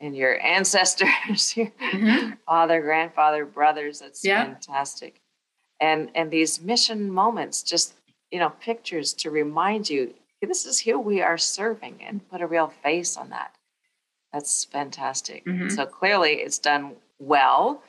and 0.00 0.16
your 0.16 0.40
ancestors, 0.44 1.54
your 1.54 1.66
mm-hmm. 1.66 2.32
father, 2.46 2.80
grandfather, 2.80 3.44
brothers. 3.44 4.00
That's 4.00 4.24
yeah. 4.24 4.42
fantastic. 4.42 5.20
And 5.80 6.10
and 6.14 6.30
these 6.30 6.62
mission 6.62 7.12
moments, 7.12 7.62
just 7.62 7.92
you 8.30 8.38
know, 8.38 8.50
pictures 8.60 9.12
to 9.12 9.30
remind 9.30 9.90
you 9.90 10.14
this 10.40 10.64
is 10.64 10.80
who 10.80 10.98
we 10.98 11.20
are 11.20 11.38
serving 11.38 12.02
and 12.06 12.26
put 12.30 12.40
a 12.40 12.46
real 12.46 12.72
face 12.82 13.18
on 13.18 13.28
that. 13.30 13.54
That's 14.32 14.64
fantastic. 14.64 15.44
Mm-hmm. 15.44 15.68
So 15.68 15.84
clearly 15.84 16.32
it's 16.32 16.58
done 16.58 16.96
well 17.18 17.82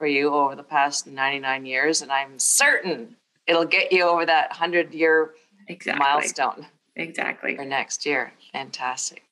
for 0.00 0.06
you 0.06 0.32
over 0.32 0.56
the 0.56 0.62
past 0.62 1.06
99 1.06 1.66
years. 1.66 2.00
And 2.00 2.10
I'm 2.10 2.38
certain 2.38 3.16
it'll 3.46 3.66
get 3.66 3.92
you 3.92 4.04
over 4.04 4.24
that 4.24 4.48
100 4.48 4.94
year 4.94 5.32
exactly. 5.68 6.02
milestone. 6.02 6.66
Exactly. 6.96 7.54
For 7.54 7.66
next 7.66 8.06
year. 8.06 8.32
Fantastic. 8.52 9.22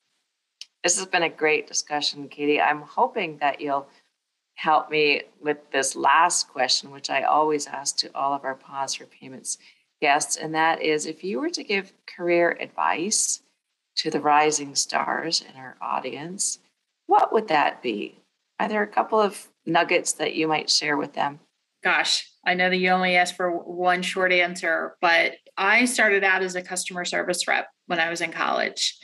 This 0.83 0.97
has 0.97 1.07
been 1.07 1.23
a 1.23 1.29
great 1.29 1.67
discussion, 1.67 2.29
Katie. 2.29 2.61
I'm 2.61 2.81
hoping 2.81 3.39
that 3.39 3.59
you'll 3.59 3.87
help 4.53 4.91
me 4.91 5.23
with 5.41 5.57
this 5.71 5.95
last 5.95 6.49
question, 6.49 6.91
which 6.91 7.09
I 7.09 7.23
always 7.23 7.65
ask 7.65 7.97
to 7.97 8.11
all 8.13 8.33
of 8.33 8.45
our 8.45 8.55
Pause 8.55 8.95
for 8.95 9.05
Payments 9.05 9.57
guests. 10.01 10.37
And 10.37 10.53
that 10.53 10.83
is 10.83 11.07
if 11.07 11.23
you 11.23 11.39
were 11.39 11.49
to 11.49 11.63
give 11.63 11.93
career 12.05 12.57
advice 12.61 13.41
to 13.95 14.11
the 14.11 14.21
rising 14.21 14.75
stars 14.75 15.43
in 15.49 15.59
our 15.59 15.75
audience, 15.81 16.59
what 17.07 17.33
would 17.33 17.47
that 17.47 17.81
be? 17.81 18.19
Are 18.59 18.67
there 18.67 18.83
a 18.83 18.87
couple 18.87 19.19
of 19.19 19.47
nuggets 19.65 20.13
that 20.13 20.35
you 20.35 20.47
might 20.47 20.69
share 20.69 20.97
with 20.97 21.13
them? 21.13 21.39
Gosh, 21.81 22.29
I 22.45 22.55
know 22.55 22.69
that 22.69 22.75
you 22.75 22.89
only 22.89 23.15
asked 23.15 23.37
for 23.37 23.51
one 23.51 24.01
short 24.01 24.33
answer, 24.33 24.97
but 25.01 25.33
I 25.57 25.85
started 25.85 26.25
out 26.25 26.41
as 26.41 26.55
a 26.55 26.61
customer 26.61 27.05
service 27.05 27.47
rep 27.47 27.69
when 27.87 27.99
I 27.99 28.09
was 28.09 28.19
in 28.19 28.31
college. 28.31 28.97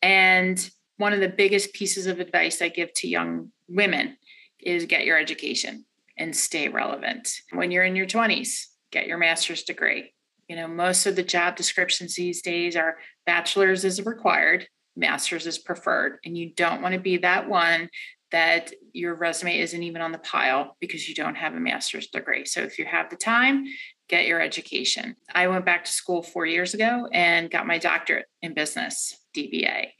And 0.00 0.70
one 0.96 1.12
of 1.12 1.20
the 1.20 1.28
biggest 1.28 1.72
pieces 1.72 2.06
of 2.06 2.20
advice 2.20 2.62
I 2.62 2.68
give 2.68 2.92
to 2.94 3.08
young 3.08 3.50
women 3.68 4.16
is 4.60 4.86
get 4.86 5.04
your 5.04 5.18
education 5.18 5.84
and 6.16 6.36
stay 6.36 6.68
relevant. 6.68 7.32
When 7.52 7.70
you're 7.70 7.84
in 7.84 7.96
your 7.96 8.06
20s, 8.06 8.66
get 8.92 9.06
your 9.06 9.18
master's 9.18 9.64
degree. 9.64 10.12
You 10.48 10.56
know, 10.56 10.68
most 10.68 11.06
of 11.06 11.16
the 11.16 11.22
job 11.22 11.56
descriptions 11.56 12.14
these 12.14 12.42
days 12.42 12.76
are 12.76 12.98
bachelor's 13.24 13.84
is 13.84 14.04
required, 14.04 14.68
master's 14.96 15.46
is 15.46 15.58
preferred. 15.58 16.18
And 16.24 16.36
you 16.36 16.52
don't 16.54 16.82
want 16.82 16.94
to 16.94 17.00
be 17.00 17.16
that 17.18 17.48
one 17.48 17.88
that 18.32 18.72
your 18.92 19.14
resume 19.14 19.58
isn't 19.58 19.82
even 19.82 20.02
on 20.02 20.12
the 20.12 20.18
pile 20.18 20.76
because 20.80 21.08
you 21.08 21.14
don't 21.14 21.36
have 21.36 21.54
a 21.54 21.60
master's 21.60 22.08
degree. 22.08 22.44
So 22.44 22.60
if 22.62 22.78
you 22.78 22.84
have 22.84 23.10
the 23.10 23.16
time, 23.16 23.64
get 24.08 24.26
your 24.26 24.40
education. 24.40 25.16
I 25.32 25.46
went 25.46 25.64
back 25.64 25.84
to 25.84 25.90
school 25.90 26.22
four 26.22 26.44
years 26.44 26.74
ago 26.74 27.08
and 27.12 27.50
got 27.50 27.66
my 27.66 27.78
doctorate 27.78 28.26
in 28.42 28.54
business, 28.54 29.16
DBA. 29.36 29.90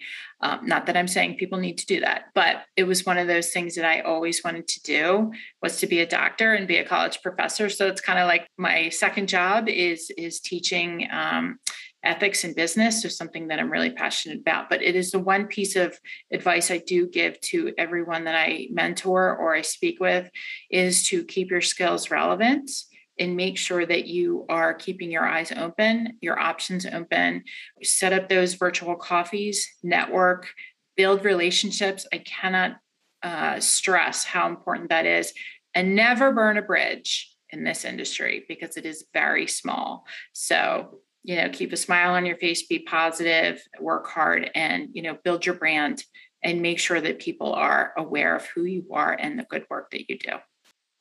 Um, 0.43 0.67
not 0.67 0.87
that 0.87 0.97
I'm 0.97 1.07
saying 1.07 1.37
people 1.37 1.59
need 1.59 1.79
to 1.79 1.87
do 1.87 2.01
that, 2.01 2.25
but 2.35 2.63
it 2.77 2.85
was 2.85 3.07
one 3.07 3.19
of 3.19 3.29
those 3.29 3.51
things 3.51 3.75
that 3.77 3.85
I 3.85 4.01
always 4.01 4.43
wanted 4.43 4.67
to 4.69 4.83
do 4.83 5.33
was 5.63 5.77
to 5.79 5.87
be 5.87 6.01
a 6.01 6.07
doctor 6.07 6.55
and 6.55 6.67
be 6.67 6.79
a 6.79 6.85
college 6.85 7.23
professor. 7.23 7.69
So 7.69 7.87
it's 7.87 8.01
kind 8.01 8.19
of 8.19 8.27
like 8.27 8.49
my 8.59 8.89
second 8.89 9.29
job 9.29 9.69
is 9.69 10.11
is 10.17 10.41
teaching 10.41 11.07
um, 11.13 11.59
ethics 12.03 12.45
in 12.45 12.55
business 12.55 13.05
is 13.05 13.17
something 13.17 13.49
that 13.49 13.59
I'm 13.59 13.71
really 13.71 13.91
passionate 13.91 14.41
about. 14.41 14.71
But 14.71 14.83
it 14.83 14.97
is 14.97 15.11
the 15.11 15.19
one 15.19 15.47
piece 15.47 15.77
of 15.77 15.99
advice 16.33 16.71
I 16.71 16.79
do 16.79 17.07
give 17.07 17.41
to 17.43 17.73
everyone 17.77 18.25
that 18.25 18.35
I 18.35 18.69
mentor 18.71 19.37
or 19.37 19.55
I 19.55 19.63
speak 19.63 20.01
with 20.01 20.31
is 20.71 21.07
to 21.09 21.25
keep 21.25 21.51
your 21.51 21.61
skills 21.61 22.11
relevant 22.11 22.71
and 23.19 23.37
make 23.37 23.59
sure 23.59 23.85
that 23.85 24.07
you 24.07 24.47
are 24.49 24.73
keeping 24.73 25.11
your 25.11 25.27
eyes 25.27 25.53
open, 25.53 26.17
your 26.23 26.39
options 26.39 26.87
open, 26.87 27.45
set 27.83 28.15
up 28.15 28.29
those 28.29 28.55
virtual 28.55 28.97
coffees, 28.97 29.69
network, 29.83 30.49
build 30.97 31.25
relationships. 31.25 32.07
I 32.13 32.19
cannot 32.19 32.77
uh, 33.23 33.61
stress 33.61 34.25
how 34.25 34.49
important 34.49 34.89
that 34.89 35.05
is. 35.05 35.35
And 35.75 35.95
never 35.95 36.33
burn 36.33 36.57
a 36.57 36.63
bridge 36.63 37.31
in 37.51 37.63
this 37.63 37.85
industry 37.85 38.45
because 38.49 38.77
it 38.77 38.87
is 38.87 39.05
very 39.13 39.47
small. 39.47 40.05
So 40.33 41.01
you 41.23 41.37
know 41.37 41.49
keep 41.51 41.73
a 41.73 41.77
smile 41.77 42.15
on 42.15 42.27
your 42.27 42.37
face 42.37 42.67
be 42.67 42.79
positive 42.79 43.63
work 43.81 44.07
hard 44.07 44.51
and 44.55 44.89
you 44.93 45.03
know 45.03 45.17
build 45.25 45.45
your 45.45 45.55
brand 45.55 46.03
and 46.43 46.63
make 46.63 46.79
sure 46.79 47.01
that 47.01 47.19
people 47.19 47.53
are 47.53 47.93
aware 47.97 48.35
of 48.35 48.47
who 48.47 48.65
you 48.65 48.87
are 48.93 49.13
and 49.13 49.39
the 49.39 49.45
good 49.45 49.65
work 49.71 49.91
that 49.91 50.09
you 50.09 50.19
do 50.19 50.33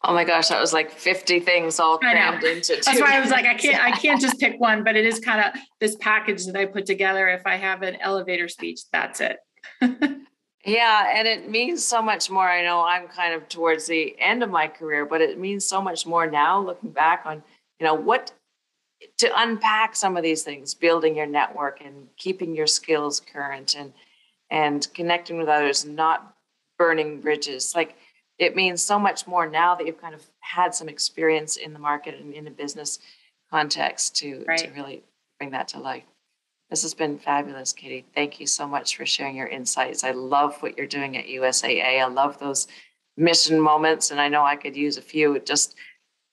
Oh 0.04 0.14
my 0.14 0.24
gosh, 0.24 0.48
that 0.48 0.62
was 0.62 0.72
like 0.72 0.92
50 0.92 1.42
things 1.42 1.78
all 1.78 1.98
crammed 1.98 2.44
into 2.46 2.76
two. 2.76 2.82
That's 2.86 3.02
why 3.02 3.18
I 3.18 3.20
was 3.20 3.32
like, 3.32 3.46
I 3.46 3.54
can't, 3.56 3.84
I 3.84 3.92
can't 3.92 4.22
just 4.22 4.40
pick 4.40 4.58
one, 4.60 4.84
but 4.84 4.96
it 4.96 5.06
is 5.06 5.20
kind 5.20 5.44
of 5.44 5.62
this 5.82 5.98
package 5.98 6.46
that 6.46 6.56
I 6.56 6.66
put 6.66 6.86
together. 6.86 7.28
If 7.28 7.46
I 7.46 7.58
have 7.58 7.82
an 7.82 7.98
elevator 8.00 8.48
speech, 8.48 8.80
that's 8.94 9.20
it. 9.20 9.40
yeah, 10.66 11.14
and 11.18 11.28
it 11.28 11.50
means 11.50 11.84
so 11.84 12.02
much 12.02 12.30
more. 12.30 12.50
I 12.50 12.64
know 12.64 12.82
I'm 12.82 13.10
kind 13.10 13.34
of 13.34 13.50
towards 13.50 13.88
the 13.88 14.16
end 14.20 14.42
of 14.42 14.50
my 14.50 14.70
career, 14.70 15.06
but 15.06 15.20
it 15.20 15.38
means 15.38 15.66
so 15.66 15.82
much 15.82 16.06
more 16.06 16.32
now 16.32 16.62
looking 16.62 16.92
back 16.92 17.24
on, 17.26 17.44
you 17.80 17.86
know, 17.86 17.94
what 17.94 18.32
to 19.18 19.32
unpack 19.42 19.96
some 19.96 20.18
of 20.18 20.24
these 20.24 20.44
things, 20.44 20.74
building 20.74 21.16
your 21.16 21.26
network 21.26 21.82
and 21.84 22.08
keeping 22.18 22.56
your 22.56 22.68
skills 22.68 23.20
current 23.20 23.76
and 23.78 23.94
and 24.52 24.88
connecting 24.94 25.38
with 25.38 25.48
others, 25.48 25.86
not 25.86 26.36
burning 26.78 27.22
bridges. 27.22 27.74
Like 27.76 27.96
it 28.40 28.56
means 28.56 28.82
so 28.82 28.98
much 28.98 29.28
more 29.28 29.48
now 29.48 29.76
that 29.76 29.86
you've 29.86 30.02
kind 30.02 30.16
of 30.16 30.26
had 30.40 30.74
some 30.74 30.90
experience 30.90 31.58
in 31.58 31.74
the 31.74 31.80
market 31.80 32.20
and 32.20 32.34
in 32.34 32.48
a 32.48 32.52
business 32.52 33.00
context 33.52 34.16
to, 34.18 34.44
right. 34.48 34.60
to 34.60 34.72
really 34.72 35.04
bring 35.38 35.52
that 35.52 35.68
to 35.70 35.80
life. 35.80 36.04
This 36.70 36.82
has 36.84 36.94
been 36.94 37.18
fabulous, 37.18 37.74
Katie. 37.74 38.06
Thank 38.16 38.40
you 38.40 38.48
so 38.48 38.68
much 38.68 38.96
for 38.96 39.06
sharing 39.06 39.36
your 39.36 39.48
insights. 39.48 40.04
I 40.04 40.12
love 40.12 40.62
what 40.62 40.78
you're 40.78 40.88
doing 40.88 41.18
at 41.18 41.26
USAA. 41.26 42.00
I 42.00 42.06
love 42.06 42.40
those 42.40 42.68
mission 43.18 43.60
moments, 43.60 44.12
and 44.12 44.22
I 44.22 44.30
know 44.30 44.46
I 44.46 44.56
could 44.56 44.76
use 44.76 44.98
a 44.98 45.02
few 45.02 45.40
just 45.40 45.76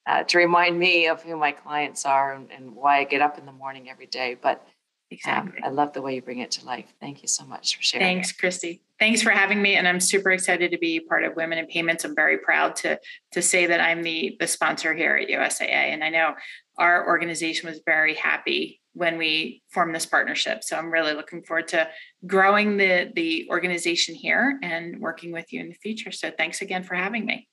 uh, 0.06 0.22
to 0.24 0.38
remind 0.38 0.78
me 0.78 1.08
of 1.08 1.22
who 1.22 1.36
my 1.36 1.52
clients 1.52 2.06
are 2.06 2.32
and, 2.32 2.50
and, 2.52 2.74
why 2.74 2.98
I 3.00 3.04
get 3.04 3.20
up 3.20 3.38
in 3.38 3.46
the 3.46 3.52
morning 3.52 3.90
every 3.90 4.06
day. 4.06 4.36
But 4.40 4.66
exactly. 5.10 5.58
Um, 5.62 5.64
I 5.64 5.70
love 5.70 5.92
the 5.92 6.02
way 6.02 6.14
you 6.14 6.22
bring 6.22 6.38
it 6.38 6.50
to 6.52 6.64
life. 6.64 6.92
Thank 7.00 7.22
you 7.22 7.28
so 7.28 7.44
much 7.44 7.76
for 7.76 7.82
sharing. 7.82 8.06
Thanks, 8.06 8.32
Kristy 8.32 8.80
thanks 8.98 9.22
for 9.22 9.30
having 9.30 9.60
me 9.60 9.74
and 9.74 9.86
i'm 9.86 10.00
super 10.00 10.30
excited 10.30 10.70
to 10.70 10.78
be 10.78 11.00
part 11.00 11.24
of 11.24 11.36
women 11.36 11.58
in 11.58 11.66
payments 11.66 12.04
i'm 12.04 12.14
very 12.14 12.38
proud 12.38 12.74
to 12.74 12.98
to 13.32 13.42
say 13.42 13.66
that 13.66 13.80
i'm 13.80 14.02
the 14.02 14.36
the 14.40 14.46
sponsor 14.46 14.94
here 14.94 15.16
at 15.16 15.28
usaa 15.28 15.68
and 15.68 16.02
i 16.02 16.08
know 16.08 16.34
our 16.78 17.06
organization 17.06 17.68
was 17.68 17.80
very 17.84 18.14
happy 18.14 18.80
when 18.92 19.18
we 19.18 19.62
formed 19.70 19.94
this 19.94 20.06
partnership 20.06 20.62
so 20.62 20.76
i'm 20.76 20.90
really 20.90 21.14
looking 21.14 21.42
forward 21.42 21.68
to 21.68 21.86
growing 22.26 22.76
the 22.76 23.10
the 23.14 23.46
organization 23.50 24.14
here 24.14 24.58
and 24.62 24.98
working 25.00 25.32
with 25.32 25.52
you 25.52 25.60
in 25.60 25.68
the 25.68 25.74
future 25.74 26.12
so 26.12 26.30
thanks 26.30 26.62
again 26.62 26.82
for 26.82 26.94
having 26.94 27.24
me 27.24 27.48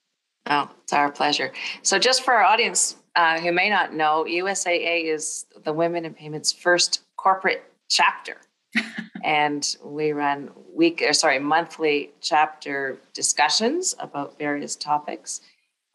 oh 0.47 0.69
it's 0.83 0.93
our 0.93 1.11
pleasure. 1.11 1.51
So 1.81 1.99
just 1.99 2.23
for 2.23 2.33
our 2.33 2.43
audience 2.43 2.97
uh, 3.15 3.39
who 3.39 3.51
may 3.51 3.69
not 3.69 3.93
know 3.93 4.25
usaa 4.27 5.05
is 5.13 5.45
the 5.63 5.73
women 5.73 6.05
in 6.05 6.13
payments 6.13 6.51
first 6.51 7.01
corporate 7.17 7.63
chapter. 7.89 8.37
And 9.23 9.77
we 9.81 10.11
run 10.11 10.51
week 10.75 11.01
or 11.01 11.13
sorry 11.13 11.39
monthly 11.39 12.11
chapter 12.19 12.97
discussions 13.13 13.95
about 13.97 14.37
various 14.37 14.75
topics 14.75 15.39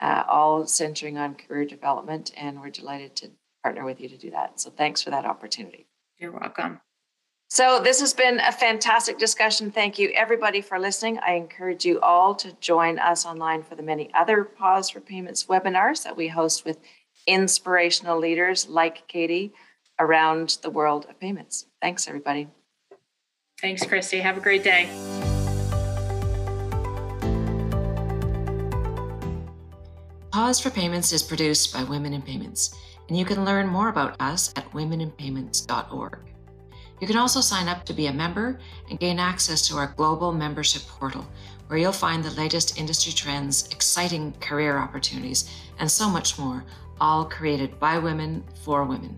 uh, 0.00 0.22
all 0.26 0.66
centering 0.66 1.18
on 1.18 1.34
career 1.34 1.66
development. 1.66 2.32
And 2.38 2.58
we're 2.58 2.70
delighted 2.70 3.16
to 3.16 3.30
partner 3.62 3.84
with 3.84 4.00
you 4.00 4.08
to 4.08 4.16
do 4.16 4.30
that. 4.30 4.60
So 4.60 4.70
thanks 4.70 5.02
for 5.02 5.10
that 5.10 5.26
opportunity. 5.26 5.86
You're 6.18 6.32
welcome 6.32 6.80
so 7.48 7.80
this 7.82 8.00
has 8.00 8.12
been 8.12 8.40
a 8.40 8.52
fantastic 8.52 9.18
discussion 9.18 9.70
thank 9.70 9.98
you 9.98 10.10
everybody 10.14 10.60
for 10.60 10.78
listening 10.78 11.18
i 11.26 11.32
encourage 11.32 11.84
you 11.84 12.00
all 12.00 12.34
to 12.34 12.52
join 12.60 12.98
us 12.98 13.24
online 13.24 13.62
for 13.62 13.74
the 13.74 13.82
many 13.82 14.10
other 14.14 14.44
pause 14.44 14.90
for 14.90 15.00
payments 15.00 15.44
webinars 15.44 16.04
that 16.04 16.16
we 16.16 16.28
host 16.28 16.64
with 16.64 16.78
inspirational 17.26 18.18
leaders 18.18 18.68
like 18.68 19.06
katie 19.08 19.52
around 19.98 20.58
the 20.62 20.70
world 20.70 21.06
of 21.08 21.18
payments 21.18 21.66
thanks 21.80 22.06
everybody 22.06 22.48
Thanks, 23.60 23.84
Kristy. 23.84 24.20
Have 24.20 24.36
a 24.36 24.40
great 24.40 24.62
day. 24.62 24.88
Pause 30.30 30.60
for 30.60 30.70
Payments 30.70 31.12
is 31.12 31.22
produced 31.22 31.72
by 31.74 31.82
Women 31.82 32.12
in 32.12 32.22
Payments, 32.22 32.76
and 33.08 33.18
you 33.18 33.24
can 33.24 33.44
learn 33.44 33.66
more 33.66 33.88
about 33.88 34.14
us 34.20 34.52
at 34.54 34.70
womeninpayments.org. 34.70 36.18
You 37.00 37.06
can 37.06 37.16
also 37.16 37.40
sign 37.40 37.68
up 37.68 37.84
to 37.84 37.92
be 37.92 38.06
a 38.06 38.12
member 38.12 38.58
and 38.90 38.98
gain 38.98 39.18
access 39.18 39.66
to 39.68 39.76
our 39.76 39.94
global 39.96 40.32
membership 40.32 40.82
portal, 40.82 41.26
where 41.68 41.78
you'll 41.78 41.92
find 41.92 42.24
the 42.24 42.30
latest 42.32 42.78
industry 42.78 43.12
trends, 43.12 43.68
exciting 43.70 44.32
career 44.40 44.78
opportunities, 44.78 45.50
and 45.78 45.90
so 45.90 46.08
much 46.08 46.38
more, 46.38 46.64
all 47.00 47.24
created 47.24 47.78
by 47.78 47.98
women 47.98 48.44
for 48.64 48.84
women. 48.84 49.16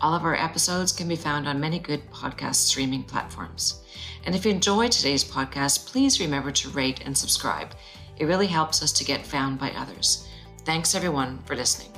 All 0.00 0.14
of 0.14 0.24
our 0.24 0.34
episodes 0.34 0.92
can 0.92 1.08
be 1.08 1.16
found 1.16 1.48
on 1.48 1.60
many 1.60 1.78
good 1.78 2.08
podcast 2.10 2.56
streaming 2.56 3.02
platforms. 3.02 3.82
And 4.24 4.34
if 4.34 4.44
you 4.44 4.50
enjoyed 4.50 4.92
today's 4.92 5.24
podcast, 5.24 5.86
please 5.86 6.20
remember 6.20 6.50
to 6.50 6.68
rate 6.70 7.02
and 7.04 7.16
subscribe. 7.16 7.74
It 8.18 8.26
really 8.26 8.46
helps 8.46 8.82
us 8.82 8.92
to 8.92 9.04
get 9.04 9.26
found 9.26 9.58
by 9.58 9.70
others. 9.70 10.28
Thanks 10.64 10.94
everyone 10.94 11.38
for 11.44 11.56
listening. 11.56 11.92